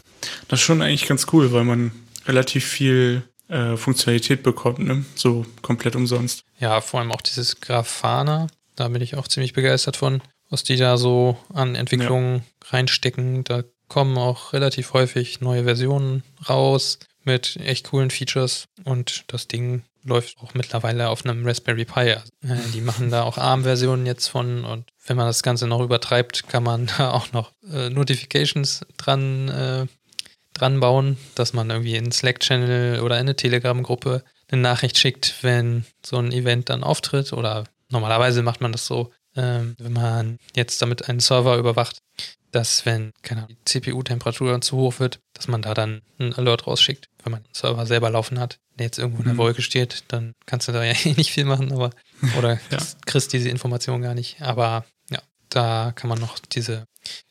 Das 0.48 0.60
ist 0.60 0.66
schon 0.66 0.82
eigentlich 0.82 1.08
ganz 1.08 1.28
cool, 1.34 1.52
weil 1.52 1.64
man 1.64 1.92
relativ 2.26 2.66
viel 2.66 3.24
äh, 3.48 3.78
Funktionalität 3.78 4.44
bekommt, 4.44 4.80
ne? 4.80 5.06
So 5.16 5.46
komplett 5.62 5.96
umsonst. 5.96 6.44
Ja, 6.60 6.82
vor 6.82 7.00
allem 7.00 7.12
auch 7.12 7.22
dieses 7.22 7.62
Grafana, 7.62 8.48
da 8.76 8.88
bin 8.88 9.02
ich 9.02 9.16
auch 9.16 9.28
ziemlich 9.28 9.54
begeistert 9.54 9.98
von, 9.98 10.22
was 10.50 10.64
die 10.64 10.78
da 10.78 10.98
so 10.98 11.38
an 11.54 11.76
Entwicklungen 11.76 12.44
ja. 12.64 12.70
reinstecken. 12.70 13.44
Da 13.44 13.64
kommen 13.88 14.18
auch 14.18 14.54
relativ 14.54 14.94
häufig 14.94 15.42
neue 15.42 15.64
Versionen 15.64 16.24
raus 16.50 17.00
mit 17.24 17.58
echt 17.58 17.90
coolen 17.90 18.12
Features 18.12 18.68
und 18.84 19.26
das 19.28 19.48
Ding 19.48 19.84
läuft 20.04 20.38
auch 20.40 20.54
mittlerweile 20.54 21.10
auf 21.10 21.26
einem 21.26 21.46
Raspberry 21.46 21.86
Pi. 21.86 22.12
Äh, 22.12 22.20
die 22.74 22.82
machen 22.82 23.10
da 23.10 23.24
auch 23.24 23.38
ARM-Versionen 23.38 24.06
jetzt 24.06 24.28
von 24.28 24.64
und 24.64 24.86
wenn 25.08 25.18
man 25.18 25.28
das 25.28 25.44
Ganze 25.44 25.68
noch 25.68 25.82
übertreibt, 25.82 26.48
kann 26.48 26.64
man 26.64 26.86
da 26.98 27.12
auch 27.12 27.32
noch 27.34 27.52
äh, 27.72 27.90
Notifications 27.90 28.82
dran, 28.98 29.50
äh, 29.50 29.88
dran 30.56 30.80
bauen, 30.80 31.18
dass 31.36 31.54
man 31.54 31.70
irgendwie 31.70 31.96
in 31.96 32.12
Slack-Channel 32.12 33.02
oder 33.02 33.16
in 33.16 33.22
eine 33.22 33.36
Telegram-Gruppe 33.36 34.24
eine 34.50 34.62
Nachricht 34.62 34.98
schickt, 34.98 35.36
wenn 35.42 35.86
so 36.04 36.18
ein 36.18 36.32
Event 36.32 36.70
dann 36.70 36.84
auftritt 36.84 37.34
oder 37.34 37.66
normalerweise 37.90 38.42
macht 38.42 38.62
man 38.62 38.72
das 38.72 38.86
so, 38.86 39.12
äh, 39.36 39.62
wenn 39.78 39.94
man 39.94 40.38
jetzt 40.56 40.82
damit 40.82 41.10
einen 41.10 41.20
Server 41.20 41.58
überwacht, 41.58 42.00
dass 42.52 42.86
wenn, 42.86 43.12
keine 43.22 43.44
Ahnung, 43.44 43.58
die 43.60 43.66
CPU-Temperatur 43.66 44.62
zu 44.62 44.78
hoch 44.78 45.00
wird, 45.00 45.20
dass 45.34 45.50
man 45.50 45.62
da 45.62 45.74
dann 45.74 46.02
einen 46.18 46.34
Alert 46.34 46.68
rausschickt, 46.68 47.10
wenn 47.24 47.32
man 47.32 47.44
den 47.44 47.54
Server 47.54 47.86
selber 47.86 48.10
laufen 48.10 48.40
hat, 48.40 48.60
der 48.80 48.86
jetzt 48.86 48.98
irgendwo 48.98 49.20
in 49.20 49.26
der 49.26 49.34
mhm. 49.34 49.40
Wolke 49.40 49.62
steht, 49.62 50.06
dann 50.08 50.34
kannst 50.46 50.68
du 50.68 50.72
da 50.72 50.84
ja 50.84 50.94
eh 51.04 51.14
nicht 51.14 51.32
viel 51.32 51.46
machen, 51.46 51.74
aber 51.74 51.90
oder 52.38 52.54
ja. 52.72 52.78
kriegst 53.06 53.34
diese 53.34 53.50
Information 53.50 54.02
gar 54.02 54.14
nicht. 54.14 54.42
Aber 54.42 54.86
ja, 55.10 55.20
da 55.50 55.92
kann 55.94 56.08
man 56.08 56.20
noch 56.20 56.40
diese 56.40 56.86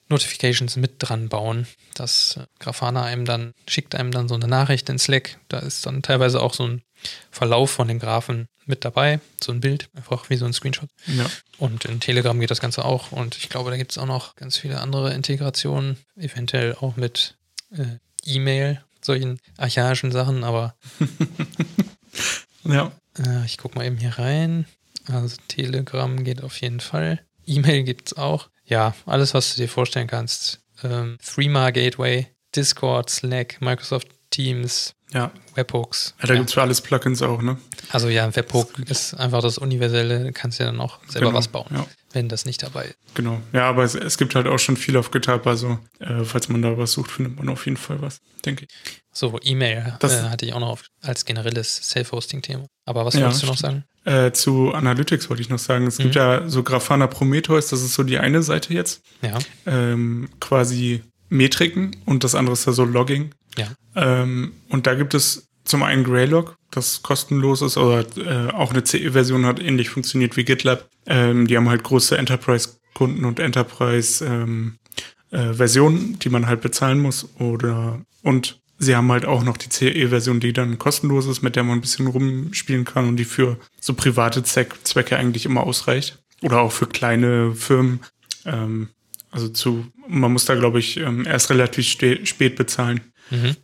Notifications 0.09 0.77
mit 0.77 0.95
dran 0.99 1.29
bauen. 1.29 1.67
dass 1.95 2.37
äh, 2.37 2.47
Grafana 2.59 3.05
einem 3.05 3.25
dann 3.25 3.55
schickt 3.69 3.95
einem 3.95 4.11
dann 4.11 4.29
so 4.29 4.35
eine 4.35 4.49
Nachricht 4.49 4.89
in 4.89 4.99
Slack. 4.99 5.39
Da 5.49 5.59
ist 5.59 5.87
dann 5.87 6.03
teilweise 6.03 6.43
auch 6.43 6.55
so 6.55 6.67
ein 6.67 6.83
Verlauf 7.31 7.71
von 7.71 7.89
den 7.89 7.99
Graphen 7.99 8.49
mit 8.67 8.85
dabei, 8.85 9.21
so 9.43 9.53
ein 9.53 9.61
Bild, 9.61 9.89
einfach 9.95 10.31
wie 10.31 10.37
so 10.37 10.47
ein 10.47 10.53
Screenshot. 10.53 10.89
Ja. 11.07 11.27
Und 11.59 11.85
in 11.85 12.01
Telegram 12.01 12.39
geht 12.41 12.51
das 12.51 12.61
Ganze 12.61 12.85
auch. 12.85 13.13
Und 13.13 13.37
ich 13.37 13.49
glaube, 13.49 13.71
da 13.71 13.77
gibt 13.77 13.93
es 13.93 13.99
auch 13.99 14.07
noch 14.07 14.37
ganz 14.37 14.57
viele 14.57 14.81
andere 14.81 15.13
Integrationen, 15.13 15.99
eventuell 16.17 16.75
auch 16.75 16.97
mit 16.97 17.37
äh, 17.71 17.99
E-Mail, 18.25 18.83
solchen 19.03 19.39
archaischen 19.59 20.13
Sachen, 20.13 20.45
aber 20.45 20.75
ja. 22.65 22.91
Äh, 23.19 23.45
ich 23.45 23.59
gucke 23.59 23.77
mal 23.77 23.85
eben 23.85 23.99
hier 23.99 24.19
rein. 24.19 24.67
Also 25.07 25.37
Telegram 25.49 26.25
geht 26.25 26.43
auf 26.43 26.61
jeden 26.61 26.81
Fall. 26.81 27.21
E-Mail 27.47 27.85
gibt 27.85 28.09
es 28.09 28.17
auch. 28.17 28.49
Ja, 28.65 28.95
alles, 29.07 29.35
was 29.35 29.55
du 29.55 29.63
dir 29.63 29.69
vorstellen 29.69 30.07
kannst. 30.07 30.61
Ähm, 30.83 31.19
Threema 31.25 31.71
Gateway, 31.71 32.29
Discord, 32.55 33.11
Slack, 33.11 33.61
Microsoft 33.61 34.09
Teams, 34.31 34.95
ja. 35.13 35.31
Webhooks. 35.55 36.15
Ja, 36.21 36.27
da 36.27 36.35
ja. 36.35 36.39
gibt 36.41 36.51
es 36.51 36.55
für 36.55 36.63
alles 36.63 36.81
Plugins 36.81 37.23
auch, 37.23 37.41
ne? 37.41 37.57
Also 37.91 38.09
ja, 38.09 38.25
ein 38.25 38.35
Webhook 38.35 38.79
ist 38.89 39.15
einfach 39.15 39.43
das 39.43 39.59
Universelle, 39.59 40.25
du 40.25 40.33
kannst 40.33 40.59
ja 40.59 40.67
dann 40.67 40.81
auch 40.81 40.99
selber 41.07 41.29
genau, 41.29 41.39
was 41.39 41.49
bauen, 41.49 41.69
ja. 41.71 41.87
Wenn 42.15 42.29
das 42.29 42.45
nicht 42.45 42.63
dabei 42.63 42.87
ist. 42.87 42.97
Genau, 43.15 43.41
ja, 43.53 43.69
aber 43.69 43.85
es, 43.85 43.95
es 43.95 44.19
gibt 44.19 44.35
halt 44.35 44.47
auch 44.47 44.59
schon 44.59 44.77
viel 44.77 44.97
auf 44.97 45.11
GitHub, 45.11 45.47
also 45.47 45.79
äh, 45.99 46.25
falls 46.25 46.49
man 46.49 46.63
da 46.63 46.79
was 46.79 46.93
sucht, 46.93 47.11
findet 47.11 47.37
man 47.37 47.49
auf 47.49 47.67
jeden 47.67 47.77
Fall 47.77 48.01
was, 48.01 48.21
denke 48.45 48.67
ich. 48.67 49.01
So, 49.13 49.39
E-Mail 49.43 49.95
äh, 50.01 50.07
hatte 50.09 50.47
ich 50.47 50.53
auch 50.55 50.61
noch 50.61 50.81
als 51.01 51.25
generelles 51.25 51.77
Self-Hosting-Thema. 51.91 52.67
Aber 52.85 53.05
was 53.05 53.15
ja, 53.15 53.23
wolltest 53.23 53.43
du 53.45 53.47
noch 53.47 53.57
sagen? 53.57 53.85
Äh, 54.05 54.33
zu 54.33 54.73
Analytics 54.73 55.31
wollte 55.31 55.41
ich 55.41 55.49
noch 55.49 55.59
sagen. 55.59 55.87
Es 55.87 55.99
mhm. 55.99 56.03
gibt 56.05 56.15
ja 56.17 56.49
so 56.49 56.63
Grafana 56.63 57.07
Prometheus, 57.07 57.69
das 57.69 57.83
ist 57.83 57.95
so 57.95 58.03
die 58.03 58.19
eine 58.19 58.43
Seite 58.43 58.75
jetzt. 58.75 59.03
Ja. 59.23 59.39
Ähm, 59.67 60.29
quasi 60.41 61.03
Metriken 61.29 61.97
und 62.05 62.25
das 62.25 62.35
andere 62.35 62.55
ist 62.55 62.67
ja 62.67 62.73
so 62.73 62.85
Logging. 62.85 63.33
Ja. 63.57 63.69
Ähm, 63.95 64.53
und 64.69 64.87
da 64.87 64.95
gibt 64.95 65.15
es 65.15 65.49
zum 65.65 65.83
einen 65.83 66.05
Greylog, 66.05 66.57
das 66.71 67.03
kostenlos 67.03 67.63
ist, 67.63 67.77
oder 67.77 68.05
äh, 68.19 68.51
auch 68.53 68.71
eine 68.71 68.85
CE-Version 68.85 69.47
hat 69.47 69.61
ähnlich 69.61 69.89
funktioniert 69.89 70.37
wie 70.37 70.45
GitLab. 70.45 70.89
Ähm, 71.07 71.47
die 71.47 71.57
haben 71.57 71.69
halt 71.69 71.83
große 71.83 72.17
Enterprise-Kunden 72.17 73.25
und 73.25 73.39
Enterprise-Versionen, 73.39 75.99
ähm, 75.99 76.15
äh, 76.15 76.19
die 76.19 76.29
man 76.29 76.47
halt 76.47 76.61
bezahlen 76.61 77.01
muss. 77.01 77.29
Oder 77.39 78.01
und 78.23 78.61
sie 78.79 78.97
haben 78.97 79.11
halt 79.13 79.25
auch 79.25 79.45
noch 79.45 79.57
die 79.57 79.69
CE-Version, 79.69 80.41
die 80.41 80.53
dann 80.53 80.79
kostenlos 80.79 81.27
ist, 81.27 81.43
mit 81.43 81.57
der 81.57 81.65
man 81.65 81.79
ein 81.79 81.81
bisschen 81.81 82.07
rumspielen 82.07 82.85
kann 82.85 83.09
und 83.09 83.17
die 83.17 83.25
für 83.25 83.59
so 83.81 83.95
private 83.95 84.43
Zweck, 84.43 84.75
Zwecke 84.85 85.17
eigentlich 85.17 85.47
immer 85.47 85.65
ausreicht. 85.65 86.19
Oder 86.43 86.61
auch 86.61 86.73
für 86.73 86.87
kleine 86.87 87.55
Firmen. 87.55 88.01
Ähm, 88.45 88.89
also 89.31 89.49
zu, 89.49 89.87
man 90.07 90.33
muss 90.33 90.45
da, 90.45 90.55
glaube 90.55 90.79
ich, 90.79 90.99
ähm, 90.99 91.27
erst 91.27 91.51
relativ 91.51 91.87
spät 91.87 92.57
bezahlen. 92.57 93.01
Mhm. 93.31 93.57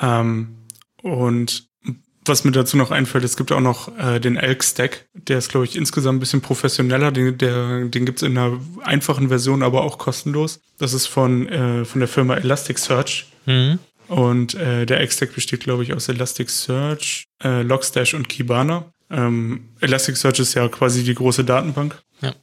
Ähm, 0.00 0.54
und 1.02 1.68
was 2.28 2.44
mir 2.44 2.52
dazu 2.52 2.76
noch 2.76 2.90
einfällt, 2.90 3.24
es 3.24 3.36
gibt 3.36 3.52
auch 3.52 3.60
noch 3.60 3.96
äh, 3.98 4.20
den 4.20 4.36
Elk-Stack. 4.36 5.06
Der 5.14 5.38
ist, 5.38 5.50
glaube 5.50 5.66
ich, 5.66 5.76
insgesamt 5.76 6.16
ein 6.16 6.20
bisschen 6.20 6.40
professioneller. 6.40 7.10
Den, 7.10 7.38
der, 7.38 7.84
den 7.84 8.06
gibt 8.06 8.18
es 8.18 8.22
in 8.22 8.36
einer 8.36 8.58
einfachen 8.82 9.28
Version, 9.28 9.62
aber 9.62 9.82
auch 9.82 9.98
kostenlos. 9.98 10.60
Das 10.78 10.92
ist 10.92 11.06
von, 11.06 11.48
äh, 11.48 11.84
von 11.84 12.00
der 12.00 12.08
Firma 12.08 12.36
Elasticsearch. 12.36 13.26
Mhm. 13.46 13.78
Und 14.08 14.54
äh, 14.54 14.86
der 14.86 15.00
Elk-Stack 15.00 15.34
besteht, 15.34 15.60
glaube 15.60 15.82
ich, 15.82 15.92
aus 15.92 16.08
Elasticsearch, 16.08 17.26
äh, 17.42 17.62
Logstash 17.62 18.14
und 18.14 18.28
Kibana. 18.28 18.92
Ähm, 19.10 19.68
Elasticsearch 19.80 20.38
ist 20.38 20.54
ja 20.54 20.68
quasi 20.68 21.04
die 21.04 21.14
große 21.14 21.44
Datenbank. 21.44 22.00
Ja. 22.20 22.34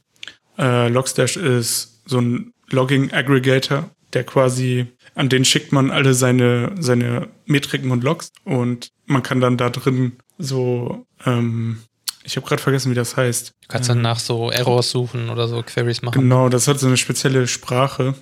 Äh, 0.58 0.88
Logstash 0.88 1.36
ist 1.36 2.02
so 2.06 2.20
ein 2.20 2.52
Logging-Aggregator, 2.70 3.90
der 4.12 4.24
quasi 4.24 4.86
an 5.16 5.28
den 5.28 5.44
schickt 5.44 5.72
man 5.72 5.90
alle 5.90 6.14
seine, 6.14 6.74
seine 6.78 7.28
Metriken 7.46 7.90
und 7.90 8.04
Logs 8.04 8.32
und 8.44 8.90
man 9.06 9.22
kann 9.22 9.40
dann 9.40 9.56
da 9.56 9.70
drin 9.70 10.12
so, 10.38 11.06
ähm, 11.24 11.78
ich 12.24 12.36
habe 12.36 12.46
gerade 12.46 12.62
vergessen, 12.62 12.90
wie 12.90 12.96
das 12.96 13.16
heißt. 13.16 13.52
Du 13.62 13.68
kannst 13.68 13.88
dann 13.88 14.02
nach 14.02 14.18
so 14.18 14.50
Errors 14.50 14.90
suchen 14.90 15.30
oder 15.30 15.48
so 15.48 15.62
Queries 15.62 16.02
machen. 16.02 16.20
Genau, 16.20 16.48
das 16.48 16.68
hat 16.68 16.78
so 16.78 16.86
eine 16.86 16.96
spezielle 16.96 17.46
Sprache, 17.46 18.14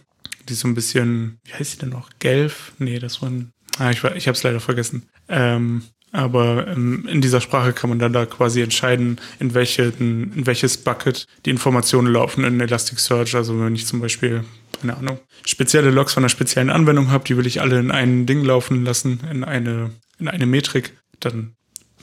die 0.49 0.55
so 0.55 0.69
ein 0.69 0.75
bisschen, 0.75 1.39
wie 1.45 1.55
heißt 1.55 1.75
die 1.75 1.79
denn 1.81 1.89
noch? 1.89 2.11
Gelf? 2.19 2.73
Nee, 2.79 2.99
das 2.99 3.23
war 3.23 3.31
ein, 3.31 3.53
ah, 3.79 3.91
ich, 3.91 4.05
ich 4.05 4.29
habe 4.29 4.37
es 4.37 4.43
leider 4.43 4.61
vergessen. 4.61 5.09
Ähm, 5.29 5.85
aber 6.13 6.69
ähm, 6.69 7.09
in 7.09 7.21
dieser 7.21 7.41
Sprache 7.41 7.73
kann 7.73 7.91
man 7.91 7.99
dann 7.99 8.13
da 8.13 8.25
quasi 8.25 8.63
entscheiden, 8.63 9.21
in, 9.41 9.53
welche, 9.55 9.93
in 9.99 10.47
welches 10.47 10.77
Bucket 10.77 11.27
die 11.45 11.51
Informationen 11.51 12.13
laufen 12.13 12.45
in 12.45 12.61
Elasticsearch. 12.61 13.35
Also 13.35 13.59
wenn 13.59 13.75
ich 13.75 13.87
zum 13.87 14.01
Beispiel 14.01 14.45
keine 14.85 14.97
Ahnung, 14.99 15.19
spezielle 15.47 15.91
Logs 15.91 16.13
von 16.13 16.23
einer 16.23 16.29
speziellen 16.29 16.71
Anwendung 16.71 17.11
habe, 17.11 17.25
die 17.25 17.37
will 17.37 17.47
ich 17.47 17.61
alle 17.61 17.79
in 17.79 17.91
ein 17.91 18.27
Ding 18.27 18.45
laufen 18.45 18.85
lassen, 18.85 19.21
in 19.31 19.43
eine, 19.43 19.91
in 20.25 20.29
eine 20.29 20.47
Metrik, 20.47 20.97
dann 21.21 21.55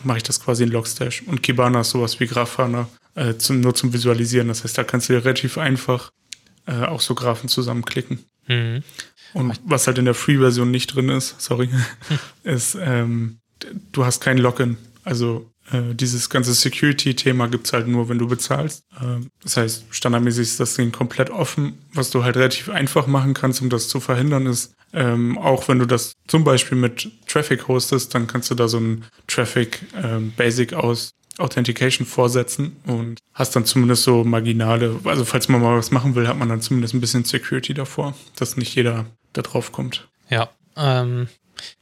mache 0.03 0.17
ich 0.17 0.23
das 0.23 0.39
quasi 0.39 0.63
in 0.63 0.69
Logstash. 0.69 1.23
Und 1.23 1.41
Kibana 1.41 1.81
ist 1.81 1.91
sowas 1.91 2.19
wie 2.19 2.27
Grafana, 2.27 2.87
äh, 3.15 3.35
zum, 3.35 3.61
nur 3.61 3.75
zum 3.75 3.93
Visualisieren. 3.93 4.47
Das 4.47 4.63
heißt, 4.63 4.77
da 4.77 4.83
kannst 4.83 5.09
du 5.09 5.13
relativ 5.13 5.57
einfach 5.57 6.11
äh, 6.67 6.83
auch 6.85 7.01
so 7.01 7.15
Graphen 7.15 7.49
zusammenklicken. 7.49 8.19
Mhm. 8.47 8.83
Und 9.33 9.59
was 9.63 9.87
halt 9.87 9.97
in 9.97 10.05
der 10.05 10.13
Free-Version 10.13 10.69
nicht 10.69 10.93
drin 10.93 11.09
ist, 11.09 11.39
sorry, 11.41 11.69
ist, 12.43 12.77
ähm, 12.79 13.39
du 13.91 14.05
hast 14.05 14.21
kein 14.21 14.37
Login. 14.37 14.77
Also 15.03 15.50
äh, 15.71 15.93
dieses 15.93 16.29
ganze 16.29 16.53
Security-Thema 16.53 17.47
gibt 17.47 17.67
es 17.67 17.73
halt 17.73 17.87
nur, 17.87 18.09
wenn 18.09 18.19
du 18.19 18.27
bezahlst. 18.27 18.83
Äh, 18.99 19.25
das 19.43 19.57
heißt, 19.57 19.85
standardmäßig 19.89 20.43
ist 20.43 20.59
das 20.59 20.75
Ding 20.75 20.91
komplett 20.91 21.29
offen. 21.29 21.77
Was 21.93 22.09
du 22.09 22.23
halt 22.23 22.37
relativ 22.37 22.69
einfach 22.69 23.07
machen 23.07 23.33
kannst, 23.33 23.61
um 23.61 23.69
das 23.69 23.87
zu 23.87 23.99
verhindern, 23.99 24.45
ist, 24.45 24.73
ähm, 24.93 25.37
auch 25.37 25.67
wenn 25.67 25.79
du 25.79 25.85
das 25.85 26.13
zum 26.27 26.43
Beispiel 26.43 26.77
mit 26.77 27.09
Traffic 27.27 27.67
hostest, 27.67 28.13
dann 28.13 28.27
kannst 28.27 28.51
du 28.51 28.55
da 28.55 28.67
so 28.67 28.79
ein 28.79 29.05
Traffic 29.27 29.79
ähm, 30.03 30.33
Basic 30.35 30.73
aus 30.73 31.11
Authentication 31.37 32.05
vorsetzen 32.05 32.75
und 32.85 33.19
hast 33.33 33.55
dann 33.55 33.65
zumindest 33.65 34.03
so 34.03 34.23
marginale, 34.23 34.99
also 35.05 35.25
falls 35.25 35.47
man 35.47 35.61
mal 35.61 35.77
was 35.77 35.91
machen 35.91 36.15
will, 36.15 36.27
hat 36.27 36.37
man 36.37 36.49
dann 36.49 36.61
zumindest 36.61 36.93
ein 36.93 37.01
bisschen 37.01 37.23
Security 37.23 37.73
davor, 37.73 38.15
dass 38.35 38.57
nicht 38.57 38.75
jeder 38.75 39.05
da 39.33 39.41
drauf 39.41 39.71
kommt. 39.71 40.07
Ja, 40.29 40.49
ähm, 40.75 41.27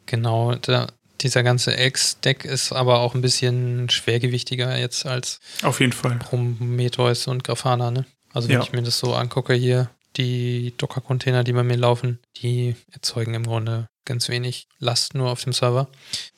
genau. 0.05 0.55
Da, 0.55 0.87
dieser 1.21 1.43
ganze 1.43 1.73
X-Deck 1.79 2.45
ist 2.45 2.71
aber 2.71 2.99
auch 2.99 3.13
ein 3.15 3.21
bisschen 3.21 3.89
schwergewichtiger 3.89 4.77
jetzt 4.77 5.05
als 5.05 5.39
Auf 5.63 5.79
jeden 5.79 5.93
Fall. 5.93 6.15
Prometheus 6.17 7.27
und 7.27 7.43
Grafana, 7.43 7.91
ne? 7.91 8.05
Also 8.33 8.47
wenn 8.47 8.55
Ja. 8.55 8.61
ich 8.63 8.71
mir 8.71 8.81
das 8.81 8.99
so 8.99 9.13
angucke 9.15 9.53
hier, 9.53 9.89
die 10.17 10.73
Docker-Container, 10.77 11.43
die 11.43 11.53
bei 11.53 11.63
mir 11.63 11.77
laufen, 11.77 12.19
die 12.41 12.75
erzeugen 12.91 13.33
im 13.33 13.43
Grunde 13.45 13.87
ganz 14.05 14.29
wenig 14.29 14.67
Last 14.79 15.13
nur 15.13 15.29
auf 15.29 15.43
dem 15.43 15.53
Server. 15.53 15.87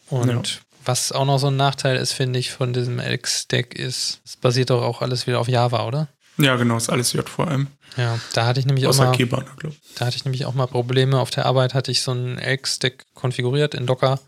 Und 0.09 0.27
Ja. 0.29 0.41
was 0.85 1.11
auch 1.11 1.25
noch 1.25 1.37
so 1.39 1.47
ein 1.47 1.55
Nachteil 1.57 1.95
ist, 1.97 2.13
finde 2.13 2.39
ich, 2.39 2.51
von 2.51 2.73
diesem 2.73 2.99
X-Deck 2.99 3.75
ist, 3.75 4.19
es 4.25 4.35
basiert 4.35 4.69
doch 4.71 4.81
auch 4.83 5.01
alles 5.01 5.25
wieder 5.27 5.39
auf 5.39 5.47
Java, 5.47 5.85
oder? 5.85 6.07
Ja, 6.37 6.55
genau, 6.55 6.77
ist 6.77 6.89
alles 6.89 7.13
JVM. 7.13 7.67
Ja, 7.97 8.19
da 8.33 8.45
hatte 8.45 8.59
ich 8.59 8.65
nämlich 8.65 8.85
auch 8.85 8.89
Außer 8.91 9.05
mal, 9.05 9.11
Kibana, 9.15 9.51
glaube 9.57 9.75
ich. 9.81 9.95
da 9.95 10.05
hatte 10.05 10.15
ich 10.15 10.23
nämlich 10.25 10.45
auch 10.45 10.53
mal 10.53 10.65
Probleme. 10.67 11.19
Auf 11.19 11.29
der 11.29 11.45
Arbeit 11.45 11.73
hatte 11.73 11.91
ich 11.91 12.01
so 12.01 12.11
ein 12.13 12.37
X-Deck 12.39 13.03
konfiguriert 13.13 13.73
in 13.75 13.85
Docker 13.85 14.19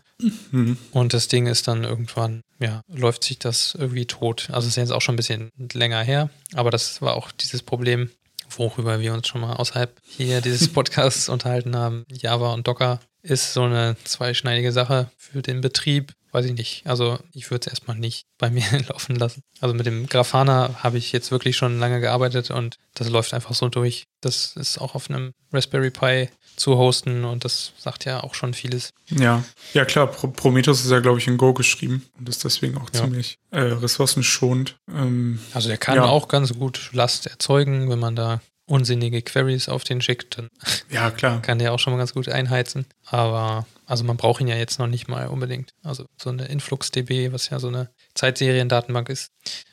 Mhm. 0.50 0.78
und 0.92 1.12
das 1.12 1.28
Ding 1.28 1.46
ist 1.46 1.68
dann 1.68 1.84
irgendwann, 1.84 2.40
ja, 2.58 2.80
läuft 2.88 3.24
sich 3.24 3.38
das 3.38 3.74
irgendwie 3.78 4.06
tot. 4.06 4.48
Also 4.52 4.68
ist 4.68 4.76
jetzt 4.76 4.92
auch 4.92 5.02
schon 5.02 5.14
ein 5.14 5.16
bisschen 5.16 5.50
länger 5.72 6.02
her, 6.02 6.30
aber 6.54 6.70
das 6.70 7.02
war 7.02 7.14
auch 7.14 7.30
dieses 7.32 7.62
Problem, 7.62 8.10
worüber 8.50 9.00
wir 9.00 9.12
uns 9.14 9.28
schon 9.28 9.40
mal 9.40 9.54
außerhalb 9.54 9.94
hier 10.04 10.40
dieses 10.40 10.68
Podcasts 10.72 11.28
unterhalten 11.28 11.76
haben. 11.76 12.04
Java 12.10 12.52
und 12.52 12.66
Docker 12.66 13.00
ist 13.22 13.54
so 13.54 13.62
eine 13.62 13.96
zweischneidige 14.04 14.72
Sache 14.72 15.10
für 15.16 15.42
den 15.42 15.60
Betrieb. 15.60 16.12
Weiß 16.34 16.46
ich 16.46 16.54
nicht. 16.54 16.82
Also 16.84 17.20
ich 17.32 17.52
würde 17.52 17.66
es 17.66 17.72
erstmal 17.72 17.96
nicht 17.96 18.26
bei 18.38 18.50
mir 18.50 18.64
laufen 18.88 19.14
lassen. 19.14 19.42
Also 19.60 19.72
mit 19.74 19.86
dem 19.86 20.08
Grafana 20.08 20.82
habe 20.82 20.98
ich 20.98 21.12
jetzt 21.12 21.30
wirklich 21.30 21.56
schon 21.56 21.78
lange 21.78 22.00
gearbeitet 22.00 22.50
und 22.50 22.76
das 22.94 23.08
läuft 23.08 23.32
einfach 23.34 23.54
so 23.54 23.68
durch. 23.68 24.04
Das 24.20 24.56
ist 24.56 24.78
auch 24.78 24.96
auf 24.96 25.08
einem 25.08 25.32
Raspberry 25.52 25.90
Pi 25.90 26.28
zu 26.56 26.76
hosten 26.76 27.24
und 27.24 27.44
das 27.44 27.72
sagt 27.78 28.04
ja 28.04 28.22
auch 28.24 28.34
schon 28.34 28.52
vieles. 28.52 28.90
Ja, 29.10 29.44
ja 29.74 29.84
klar, 29.84 30.08
Pro 30.08 30.26
Prometheus 30.28 30.84
ist 30.84 30.90
ja, 30.90 30.98
glaube 31.00 31.18
ich, 31.18 31.26
in 31.28 31.36
Go 31.36 31.52
geschrieben 31.54 32.04
und 32.18 32.28
ist 32.28 32.42
deswegen 32.44 32.78
auch 32.78 32.90
Ja. 32.92 33.02
ziemlich 33.02 33.36
äh, 33.52 33.60
ressourcenschonend. 33.60 34.76
Ähm, 34.92 35.38
Also 35.52 35.68
der 35.68 35.78
kann 35.78 35.96
Ja. 35.96 36.04
auch 36.06 36.26
ganz 36.28 36.52
gut 36.54 36.90
Last 36.92 37.26
erzeugen, 37.26 37.88
wenn 37.90 37.98
man 37.98 38.16
da 38.16 38.40
unsinnige 38.66 39.22
Queries 39.22 39.68
auf 39.68 39.84
den 39.84 40.00
schickt, 40.00 40.38
dann 40.38 40.48
ja, 40.90 41.10
klar. 41.10 41.42
kann 41.42 41.58
der 41.58 41.72
auch 41.72 41.78
schon 41.78 41.92
mal 41.92 41.98
ganz 41.98 42.14
gut 42.14 42.28
einheizen. 42.28 42.86
Aber 43.06 43.66
also 43.86 44.04
man 44.04 44.16
braucht 44.16 44.40
ihn 44.40 44.48
ja 44.48 44.56
jetzt 44.56 44.78
noch 44.78 44.86
nicht 44.86 45.08
mal 45.08 45.28
unbedingt. 45.28 45.74
Also 45.82 46.06
so 46.16 46.30
eine 46.30 46.46
InfluxDB, 46.46 47.32
was 47.32 47.50
ja 47.50 47.58
so 47.58 47.68
eine 47.68 47.90
Zeitseriendatenbank 48.14 49.08
ist, 49.08 49.32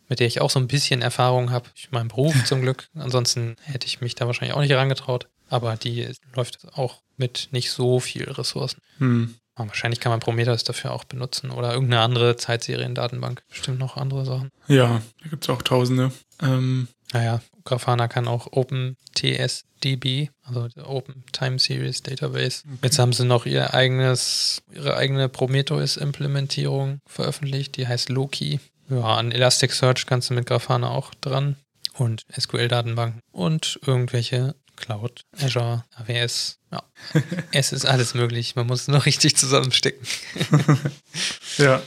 mit 0.10 0.19
der 0.19 0.27
ich 0.27 0.41
auch 0.41 0.49
so 0.49 0.60
ein 0.60 0.67
bisschen 0.67 1.01
Erfahrung 1.01 1.51
habe. 1.51 1.69
Ich 1.75 1.91
meinem 1.91 2.10
Beruf 2.10 2.36
zum 2.45 2.62
Glück. 2.62 2.88
Ansonsten 2.95 3.56
hätte 3.63 3.88
ich 3.88 4.01
mich 4.01 4.15
da 4.15 4.27
wahrscheinlich 4.27 4.56
auch 4.56 4.62
nicht 4.62 4.71
herangetraut. 4.71 5.27
Aber 5.49 5.75
die 5.75 6.08
läuft 6.34 6.60
auch 6.73 7.01
mit 7.17 7.49
nicht 7.51 7.71
so 7.71 7.99
viel 7.99 8.30
Ressourcen. 8.30 8.82
Hm. 8.97 9.36
Aber 9.56 9.67
wahrscheinlich 9.67 9.99
kann 9.99 10.12
man 10.12 10.21
Prometheus 10.21 10.63
dafür 10.63 10.91
auch 10.91 11.04
benutzen 11.04 11.51
oder 11.51 11.73
irgendeine 11.73 12.01
andere 12.01 12.38
Zeitseriendatenbank. 12.38 13.43
Bestimmt 13.49 13.80
noch 13.80 13.97
andere 13.97 14.25
Sachen. 14.25 14.49
Ja, 14.67 15.01
da 15.21 15.30
gibt 15.30 15.43
es 15.43 15.49
auch 15.49 15.62
Tausende. 15.62 16.12
Ähm, 16.41 16.88
Naja, 17.13 17.41
Grafana 17.65 18.08
kann 18.08 18.28
auch 18.28 18.47
OpenTSDB, 18.52 20.30
also 20.43 20.69
Open 20.84 21.24
Time 21.32 21.60
Series 21.60 22.02
Database. 22.04 22.63
Jetzt 22.82 23.00
haben 23.00 23.13
sie 23.13 23.26
noch 23.26 23.45
ihr 23.45 23.74
eigenes, 23.74 24.62
ihre 24.74 24.95
eigene 24.95 25.28
Prometheus-Implementierung 25.28 27.00
veröffentlicht, 27.06 27.78
die 27.78 27.88
heißt 27.88 28.10
Loki. 28.10 28.60
Ja, 28.89 29.02
an 29.02 29.32
Elasticsearch 29.32 30.06
kannst 30.06 30.30
du 30.30 30.34
mit 30.34 30.45
Grafana 30.45 30.89
auch 30.89 31.13
dran 31.15 31.56
und 31.97 32.26
SQL-Datenbanken 32.38 33.21
und 33.32 33.80
irgendwelche 33.86 34.56
Cloud, 34.76 35.21
Azure, 35.38 35.84
AWS. 35.95 36.60
Ja, 36.71 36.84
es 37.52 37.71
ist 37.71 37.86
alles 37.86 38.13
möglich. 38.13 38.56
Man 38.56 38.67
muss 38.67 38.82
es 38.82 38.88
nur 38.88 39.06
richtig 39.06 39.36
zusammenstecken. 39.36 40.06
ja, 41.58 41.82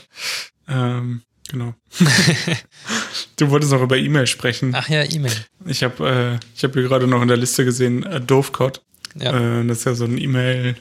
ähm, 0.67 1.23
genau. 1.55 1.73
du 3.37 3.49
wolltest 3.49 3.71
noch 3.71 3.81
über 3.81 3.97
E-Mail 3.97 4.27
sprechen. 4.27 4.73
Ach 4.75 4.87
ja, 4.89 5.03
E-Mail. 5.03 5.33
Ich 5.65 5.83
habe 5.83 6.39
äh, 6.41 6.45
ich 6.55 6.63
hab 6.63 6.73
hier 6.73 6.83
gerade 6.83 7.07
noch 7.07 7.21
in 7.21 7.27
der 7.27 7.37
Liste 7.37 7.65
gesehen, 7.65 8.03
äh, 8.03 8.21
Dovecot. 8.21 8.81
Ja. 9.15 9.61
Äh, 9.61 9.65
das 9.67 9.79
ist 9.79 9.85
ja 9.85 9.95
so 9.95 10.05
ein 10.05 10.17
E-Mail. 10.17 10.75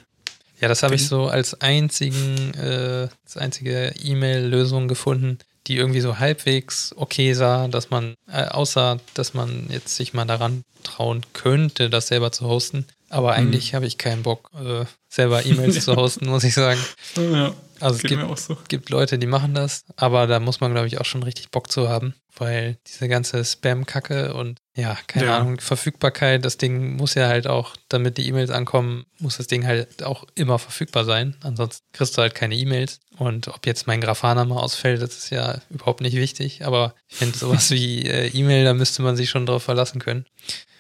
Ja, 0.61 0.69
das 0.69 0.83
habe 0.83 0.95
ich 0.95 1.07
so 1.07 1.27
als 1.27 1.61
einzigen, 1.61 2.55
äh, 2.55 3.09
als 3.25 3.37
einzige 3.37 3.95
E-Mail-Lösung 4.03 4.89
gefunden, 4.89 5.39
die 5.67 5.77
irgendwie 5.77 6.01
so 6.01 6.19
halbwegs 6.19 6.95
okay 6.97 7.33
sah, 7.35 7.69
dass 7.69 7.91
man, 7.91 8.15
äh, 8.31 8.45
außer 8.45 8.99
dass 9.15 9.35
man 9.35 9.67
jetzt 9.69 9.97
sich 9.97 10.15
mal 10.15 10.25
daran 10.25 10.63
trauen 10.83 11.23
könnte, 11.33 11.91
das 11.91 12.09
selber 12.09 12.33
zu 12.33 12.47
hosten. 12.47 12.87
Aber 13.11 13.35
eigentlich 13.35 13.75
habe 13.75 13.87
ich 13.87 13.99
keinen 13.99 14.23
Bock, 14.23 14.51
äh, 14.55 14.87
selber 15.09 15.45
E-Mails 15.45 15.81
zu 15.85 15.97
hosten, 15.97 16.27
muss 16.27 16.45
ich 16.45 16.55
sagen. 16.55 16.81
Ja, 17.17 17.55
Also 17.85 17.97
es 17.97 18.03
geht 18.03 18.11
gibt, 18.11 18.23
mir 18.23 18.29
auch 18.29 18.37
so. 18.37 18.57
gibt 18.69 18.91
Leute, 18.91 19.19
die 19.19 19.27
machen 19.27 19.55
das, 19.55 19.85
aber 19.97 20.27
da 20.27 20.41
muss 20.41 20.61
man, 20.61 20.73
glaube 20.73 20.87
ich, 20.87 20.99
auch 21.01 21.05
schon 21.05 21.23
richtig 21.23 21.51
Bock 21.51 21.71
zu 21.71 21.89
haben, 21.89 22.15
weil 22.37 22.79
diese 22.87 23.09
ganze 23.09 23.45
Spam-Kacke 23.45 24.35
und 24.35 24.59
ja, 24.77 24.99
keine 25.07 25.27
Ja. 25.27 25.39
Ahnung, 25.39 25.61
Verfügbarkeit, 25.61 26.45
das 26.45 26.57
Ding 26.59 26.97
muss 26.97 27.15
ja 27.15 27.29
halt 27.29 27.47
auch, 27.47 27.77
damit 27.89 28.19
die 28.19 28.27
E-Mails 28.27 28.51
ankommen, 28.51 29.05
muss 29.19 29.37
das 29.37 29.47
Ding 29.47 29.67
halt 29.67 30.03
auch 30.03 30.25
immer 30.35 30.59
verfügbar 30.59 31.05
sein. 31.05 31.37
Ansonsten 31.43 31.85
kriegst 31.93 32.17
du 32.19 32.23
halt 32.23 32.35
keine 32.35 32.57
E-Mails. 32.57 32.99
Und 33.19 33.47
ob 33.49 33.65
jetzt 33.67 33.87
mein 33.87 34.01
Grafana 34.01 34.45
mal 34.45 34.61
ausfällt, 34.61 35.01
das 35.01 35.17
ist 35.17 35.31
ja 35.31 35.61
überhaupt 35.71 36.01
nicht 36.01 36.17
wichtig, 36.17 36.65
aber 36.65 36.95
ich 37.09 37.17
finde 37.17 37.39
sowas 37.39 37.71
wie 37.71 38.03
äh, 38.07 38.27
E-Mail, 38.29 38.65
da 38.65 38.75
müsste 38.75 39.03
man 39.03 39.15
sich 39.15 39.31
schon 39.31 39.47
drauf 39.47 39.63
verlassen 39.63 40.01
können. 40.01 40.27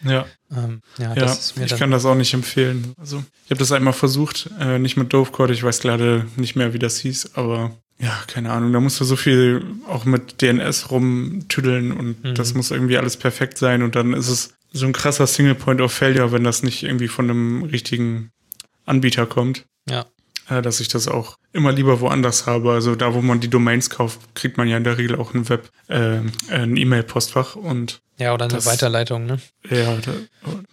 Ja, 0.04 0.26
Ähm, 0.54 0.80
ja, 0.98 1.14
ja 1.14 1.36
ich 1.64 1.76
kann 1.76 1.90
das 1.90 2.04
auch 2.04 2.14
nicht 2.14 2.34
empfehlen. 2.34 2.92
Also, 2.98 3.24
ich 3.44 3.50
habe 3.50 3.58
das 3.58 3.72
einmal 3.72 3.92
versucht, 3.92 4.50
äh, 4.60 4.78
nicht 4.78 4.96
mit 4.96 5.12
Dovecot, 5.12 5.50
ich 5.50 5.62
weiß 5.62 5.80
gerade 5.80 6.26
nicht 6.36 6.56
mehr, 6.56 6.72
wie 6.74 6.78
das 6.78 6.98
hieß, 6.98 7.34
aber 7.34 7.72
ja, 7.98 8.12
keine 8.26 8.50
Ahnung, 8.52 8.72
da 8.72 8.80
musst 8.80 9.00
du 9.00 9.04
so 9.04 9.16
viel 9.16 9.64
auch 9.88 10.04
mit 10.04 10.42
DNS 10.42 10.90
rumtüdeln 10.90 11.92
und 11.92 12.22
Mhm. 12.24 12.34
das 12.34 12.54
muss 12.54 12.70
irgendwie 12.70 12.98
alles 12.98 13.16
perfekt 13.16 13.56
sein 13.58 13.82
und 13.82 13.94
dann 13.94 14.12
ist 14.14 14.28
es 14.28 14.54
so 14.72 14.86
ein 14.86 14.92
krasser 14.92 15.26
Single 15.26 15.54
Point 15.54 15.80
of 15.80 15.92
Failure, 15.92 16.32
wenn 16.32 16.42
das 16.44 16.62
nicht 16.64 16.82
irgendwie 16.82 17.08
von 17.08 17.30
einem 17.30 17.62
richtigen 17.62 18.30
Anbieter 18.84 19.26
kommt. 19.26 19.64
Ja. 19.88 20.06
Dass 20.48 20.80
ich 20.80 20.88
das 20.88 21.09
auch 21.09 21.38
immer 21.52 21.72
lieber 21.72 22.00
woanders 22.00 22.46
habe. 22.46 22.72
Also 22.72 22.94
da, 22.96 23.14
wo 23.14 23.22
man 23.22 23.40
die 23.40 23.48
Domains 23.48 23.88
kauft, 23.88 24.20
kriegt 24.35 24.59
man 24.59 24.68
ja 24.68 24.76
in 24.76 24.85
der 24.85 24.98
Regel 24.98 25.16
auch 25.18 25.33
ein 25.33 25.48
Web, 25.48 25.70
äh, 25.88 26.20
ein 26.50 26.76
E-Mail-Postfach 26.76 27.57
und 27.57 28.00
Ja, 28.18 28.35
oder 28.35 28.44
eine 28.44 28.54
das- 28.54 28.66
Weiterleitung, 28.66 29.24
ne? 29.26 29.40
ja, 29.70 29.96
da, 29.96 30.12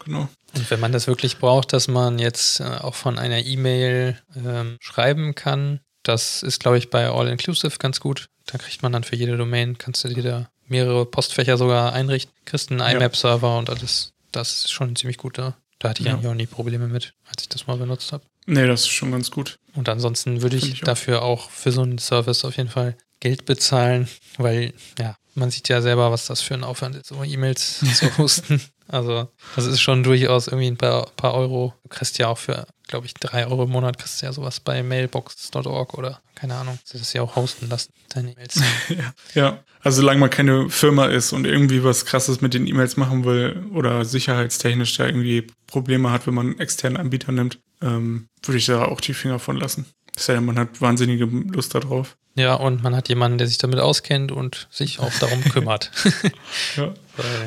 genau. 0.04 0.28
Und 0.54 0.70
wenn 0.70 0.80
man 0.82 0.92
das 0.92 1.08
wirklich 1.08 1.38
braucht, 1.40 1.72
dass 1.72 1.88
man 1.88 2.20
jetzt 2.20 2.60
äh, 2.60 2.64
auch 2.66 2.96
von 2.96 3.18
einer 3.18 3.46
E-Mail 3.46 4.20
ähm, 4.36 4.76
schreiben 4.82 5.36
kann, 5.36 5.80
das 6.04 6.44
ist, 6.44 6.60
glaube 6.60 6.78
ich, 6.78 6.90
bei 6.90 7.08
All 7.10 7.28
Inclusive 7.30 7.78
ganz 7.78 8.00
gut. 8.02 8.28
Da 8.48 8.58
kriegt 8.58 8.84
man 8.84 8.92
dann 8.92 9.04
für 9.06 9.16
jede 9.16 9.38
Domain, 9.38 9.78
kannst 9.78 10.04
du 10.04 10.10
dir 10.10 10.24
da 10.24 10.50
mehrere 10.68 11.06
Postfächer 11.06 11.58
sogar 11.58 11.94
einrichten, 11.94 12.34
kriegst 12.46 12.72
einen 12.72 12.80
Ja. 12.82 12.90
IMAP-Server 12.90 13.58
und 13.58 13.70
alles. 13.70 14.12
Das 14.34 14.52
ist 14.66 14.72
schon 14.74 14.96
ziemlich 14.98 15.18
gut 15.18 15.38
da. 15.38 15.56
Da 15.80 15.90
hatte 15.90 16.02
ich 16.02 16.08
Ja. 16.08 16.14
eigentlich 16.16 16.28
auch 16.30 16.36
nie 16.36 16.48
Probleme 16.48 16.88
mit, 16.88 17.14
als 17.30 17.44
ich 17.44 17.50
das 17.50 17.68
mal 17.68 17.78
benutzt 17.78 18.12
habe. 18.12 18.24
Nee, 18.46 18.68
das 18.68 18.82
ist 18.82 18.90
schon 18.90 19.12
ganz 19.12 19.32
gut. 19.32 19.58
Und 19.74 19.88
ansonsten 19.90 20.42
würde 20.42 20.58
ich, 20.58 20.74
ich 20.74 20.82
auch. 20.82 20.86
dafür 20.86 21.22
auch 21.22 21.50
für 21.50 21.72
so 21.72 21.82
einen 21.82 21.98
Service 21.98 22.44
auf 22.44 22.58
jeden 22.58 22.70
Fall 22.70 22.98
Geld 23.20 23.46
bezahlen, 23.46 24.08
weil 24.38 24.74
ja, 25.00 25.16
man 25.36 25.52
sieht 25.52 25.70
ja 25.70 25.82
selber, 25.82 26.12
was 26.12 26.28
das 26.28 26.42
für 26.42 26.56
ein 26.56 26.64
Aufwand 26.64 26.96
ist, 26.96 27.08
so 27.08 27.24
E-Mails 27.24 27.80
zu 27.96 28.18
hosten. 28.18 28.62
Also 28.88 29.30
das 29.56 29.68
ist 29.68 29.80
schon 29.80 30.04
durchaus 30.04 30.48
irgendwie 30.48 30.68
ein 30.68 30.78
paar, 30.78 31.10
paar 31.16 31.34
Euro. 31.34 31.74
Du 31.84 31.90
kriegst 31.90 32.18
ja 32.18 32.28
auch 32.28 32.38
für, 32.38 32.68
glaube 32.88 33.06
ich, 33.06 33.14
drei 33.14 33.48
Euro 33.48 33.64
im 33.64 33.70
Monat 33.70 33.98
kriegst 33.98 34.22
du 34.22 34.26
ja 34.26 34.34
sowas 34.34 34.60
bei 34.60 34.84
mailbox.org 34.84 35.94
oder 35.94 36.22
keine 36.36 36.56
Ahnung. 36.56 36.78
Du 36.92 36.98
das 36.98 37.14
ja 37.14 37.22
auch 37.22 37.36
hosten 37.38 37.70
lassen, 37.70 37.94
deine 38.10 38.32
E-Mails. 38.32 38.62
Ja, 38.90 39.14
ja. 39.34 39.64
Also 39.84 40.02
solange 40.02 40.20
man 40.20 40.30
keine 40.30 40.70
Firma 40.70 41.06
ist 41.06 41.32
und 41.32 41.46
irgendwie 41.46 41.84
was 41.84 42.06
krasses 42.06 42.42
mit 42.42 42.54
den 42.54 42.68
E-Mails 42.68 42.98
machen 42.98 43.24
will 43.24 43.66
oder 43.74 44.04
sicherheitstechnisch 44.04 44.98
da 44.98 45.06
irgendwie 45.06 45.48
Probleme 45.68 46.12
hat, 46.12 46.28
wenn 46.28 46.34
man 46.34 46.48
einen 46.48 46.60
externen 46.60 46.98
Anbieter 46.98 47.32
nimmt, 47.32 47.60
ähm, 47.82 48.28
würde 48.44 48.58
ich 48.58 48.65
da 48.65 48.86
auch 48.86 49.02
die 49.02 49.13
Finger 49.13 49.39
von 49.39 49.58
lassen. 49.58 49.86
Sei 50.17 50.34
denn, 50.34 50.46
man 50.46 50.60
hat 50.60 50.82
wahnsinnige 50.82 51.26
Lust 51.26 51.74
darauf. 51.74 52.17
ja, 52.36 52.54
und 52.56 52.84
man 52.84 52.96
hat 52.96 53.08
jemanden, 53.10 53.38
der 53.38 53.48
sich 53.48 53.58
damit 53.58 53.80
auskennt 53.80 54.32
und 54.32 54.67
sich 54.72 55.00
auch 55.00 55.12
darum 55.20 55.41
kümmert. 55.44 55.91
Ja. 56.78 56.94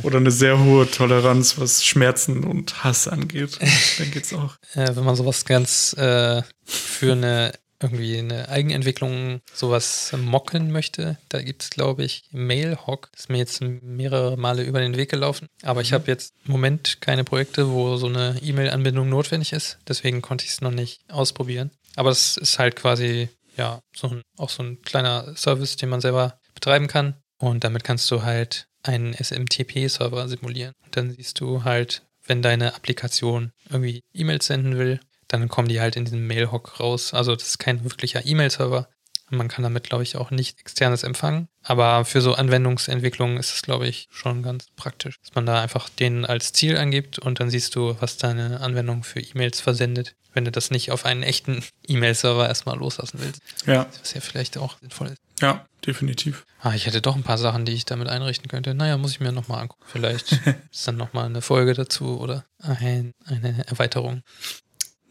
Oder 0.02 0.18
eine 0.18 0.30
sehr 0.30 0.58
hohe 0.62 0.88
Toleranz, 0.90 1.58
was 1.58 1.84
Schmerzen 1.84 2.44
und 2.44 2.84
Hass 2.84 3.08
angeht. 3.08 3.58
Dann 3.98 4.10
geht's 4.10 4.32
auch. 4.34 4.56
äh, 4.74 4.94
wenn 4.94 5.04
man 5.04 5.16
sowas 5.16 5.44
ganz 5.46 5.94
äh, 5.94 6.42
für 6.64 7.12
eine 7.12 7.52
irgendwie 7.84 8.18
eine 8.18 8.48
Eigenentwicklung 8.48 9.40
sowas 9.52 10.14
mocken 10.16 10.72
möchte, 10.72 11.18
da 11.28 11.42
gibt 11.42 11.62
es, 11.62 11.70
glaube 11.70 12.04
ich, 12.04 12.24
Mailhawk. 12.32 13.10
Ist 13.14 13.28
mir 13.28 13.38
jetzt 13.38 13.60
mehrere 13.60 14.36
Male 14.36 14.62
über 14.62 14.80
den 14.80 14.96
Weg 14.96 15.10
gelaufen. 15.10 15.48
Aber 15.62 15.82
ich 15.82 15.90
mhm. 15.90 15.96
habe 15.96 16.10
jetzt 16.10 16.32
im 16.46 16.52
Moment 16.52 17.00
keine 17.00 17.24
Projekte, 17.24 17.70
wo 17.70 17.96
so 17.96 18.06
eine 18.06 18.36
E-Mail-Anbindung 18.42 19.08
notwendig 19.08 19.52
ist. 19.52 19.78
Deswegen 19.86 20.22
konnte 20.22 20.44
ich 20.44 20.52
es 20.52 20.60
noch 20.62 20.70
nicht 20.70 21.00
ausprobieren. 21.08 21.70
Aber 21.96 22.10
es 22.10 22.36
ist 22.36 22.58
halt 22.58 22.74
quasi, 22.76 23.28
ja, 23.56 23.80
so 23.94 24.08
ein, 24.08 24.22
auch 24.38 24.50
so 24.50 24.62
ein 24.62 24.80
kleiner 24.82 25.36
Service, 25.36 25.76
den 25.76 25.90
man 25.90 26.00
selber 26.00 26.38
betreiben 26.54 26.88
kann. 26.88 27.16
Und 27.38 27.64
damit 27.64 27.84
kannst 27.84 28.10
du 28.10 28.22
halt 28.22 28.66
einen 28.82 29.14
SMTP-Server 29.14 30.28
simulieren. 30.28 30.72
Und 30.84 30.96
dann 30.96 31.10
siehst 31.10 31.40
du 31.40 31.64
halt, 31.64 32.02
wenn 32.26 32.40
deine 32.40 32.74
Applikation 32.74 33.52
irgendwie 33.68 34.02
E-Mails 34.14 34.46
senden 34.46 34.78
will, 34.78 35.00
dann 35.28 35.48
kommen 35.48 35.68
die 35.68 35.80
halt 35.80 35.96
in 35.96 36.04
diesen 36.04 36.26
Mailhock 36.26 36.80
raus. 36.80 37.14
Also 37.14 37.34
das 37.34 37.48
ist 37.48 37.58
kein 37.58 37.84
wirklicher 37.84 38.24
E-Mail-Server. 38.24 38.88
Man 39.30 39.48
kann 39.48 39.62
damit, 39.62 39.84
glaube 39.84 40.02
ich, 40.02 40.16
auch 40.16 40.30
nicht 40.30 40.60
externes 40.60 41.02
empfangen. 41.02 41.48
Aber 41.62 42.04
für 42.04 42.20
so 42.20 42.34
Anwendungsentwicklungen 42.34 43.38
ist 43.38 43.54
es, 43.54 43.62
glaube 43.62 43.88
ich, 43.88 44.06
schon 44.10 44.42
ganz 44.42 44.66
praktisch, 44.76 45.18
dass 45.20 45.34
man 45.34 45.46
da 45.46 45.62
einfach 45.62 45.88
den 45.88 46.26
als 46.26 46.52
Ziel 46.52 46.76
angibt 46.76 47.18
und 47.18 47.40
dann 47.40 47.50
siehst 47.50 47.74
du, 47.74 47.96
was 48.00 48.18
deine 48.18 48.60
Anwendung 48.60 49.02
für 49.02 49.20
E-Mails 49.20 49.60
versendet, 49.60 50.14
wenn 50.34 50.44
du 50.44 50.50
das 50.50 50.70
nicht 50.70 50.90
auf 50.90 51.06
einen 51.06 51.22
echten 51.22 51.64
E-Mail-Server 51.88 52.46
erstmal 52.46 52.76
loslassen 52.76 53.18
willst. 53.20 53.40
Ja. 53.66 53.86
Was 54.00 54.12
ja 54.14 54.20
vielleicht 54.20 54.58
auch 54.58 54.78
sinnvoll 54.78 55.08
ist. 55.08 55.22
Ja, 55.40 55.66
definitiv. 55.84 56.46
Ah, 56.60 56.74
ich 56.74 56.86
hätte 56.86 57.00
doch 57.00 57.16
ein 57.16 57.22
paar 57.22 57.38
Sachen, 57.38 57.64
die 57.64 57.72
ich 57.72 57.84
damit 57.84 58.08
einrichten 58.08 58.48
könnte. 58.48 58.74
Naja, 58.74 58.96
muss 58.96 59.10
ich 59.10 59.20
mir 59.20 59.32
nochmal 59.32 59.62
angucken. 59.62 59.84
Vielleicht 59.86 60.32
ist 60.72 60.86
dann 60.86 60.96
nochmal 60.96 61.26
eine 61.26 61.42
Folge 61.42 61.74
dazu 61.74 62.20
oder 62.20 62.44
ein, 62.58 63.12
eine 63.26 63.66
Erweiterung. 63.66 64.22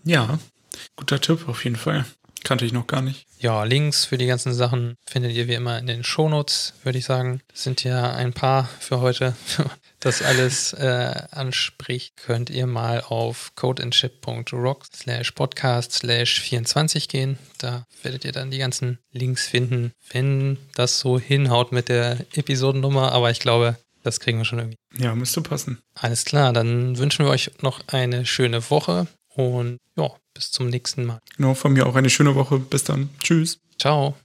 Ja, 0.04 0.40
guter 0.96 1.22
Tipp 1.22 1.48
auf 1.48 1.64
jeden 1.64 1.76
Fall. 1.76 2.06
Kannte 2.44 2.66
ich 2.66 2.74
noch 2.74 2.88
gar 2.88 3.02
nicht. 3.02 3.26
Ja, 3.40 3.64
Links 3.64 4.04
für 4.04 4.18
die 4.18 4.26
ganzen 4.26 4.54
Sachen 4.54 4.96
findet 5.06 5.32
ihr 5.32 5.48
wie 5.48 5.54
immer 5.54 5.80
in 5.80 5.88
den 5.88 6.04
Shownotes, 6.04 6.74
würde 6.84 6.98
ich 6.98 7.06
sagen. 7.06 7.40
Das 7.48 7.64
sind 7.64 7.86
ja 7.86 8.14
ein 8.14 8.34
paar 8.34 8.70
für 8.80 9.00
heute. 9.00 9.34
das 10.02 10.22
alles 10.22 10.74
äh, 10.74 11.14
anspricht, 11.32 12.18
könnt 12.18 12.50
ihr 12.50 12.68
mal 12.68 13.02
auf 13.02 13.52
codeandship.rock 13.56 14.86
slash 14.94 15.32
podcast 15.32 15.94
slash 15.94 16.42
24 16.42 17.08
gehen. 17.08 17.38
Da 17.60 17.86
werdet 18.02 18.26
ihr 18.26 18.34
dann 18.34 18.52
die 18.52 18.58
ganzen 18.58 19.00
Links 19.14 19.48
finden, 19.48 19.94
wenn 20.12 20.58
das 20.76 21.00
so 21.00 21.18
hinhaut 21.18 21.72
mit 21.72 21.88
der 21.88 22.26
Episodennummer. 22.36 23.14
Aber 23.14 23.32
ich 23.32 23.40
glaube, 23.40 23.78
das 24.04 24.20
kriegen 24.20 24.40
wir 24.40 24.46
schon 24.46 24.60
irgendwie. 24.60 24.78
Ja, 24.98 25.16
müsste 25.16 25.42
passen. 25.42 25.80
Alles 25.96 26.26
klar, 26.26 26.52
dann 26.52 26.98
wünschen 26.98 27.26
wir 27.26 27.32
euch 27.32 27.52
noch 27.62 27.88
eine 27.88 28.26
schöne 28.26 28.70
Woche 28.70 29.08
und 29.36 29.78
ja, 29.98 30.10
bis 30.34 30.52
zum 30.52 30.68
nächsten 30.70 31.06
Mal. 31.06 31.20
Genau, 31.38 31.54
von 31.54 31.74
mir 31.74 31.86
auch 31.88 31.96
eine 31.96 32.10
schöne 32.10 32.36
Woche. 32.36 32.60
Bis 32.60 32.84
dann. 32.84 33.10
Tschüss. 33.22 33.60
Ciao. 33.80 34.16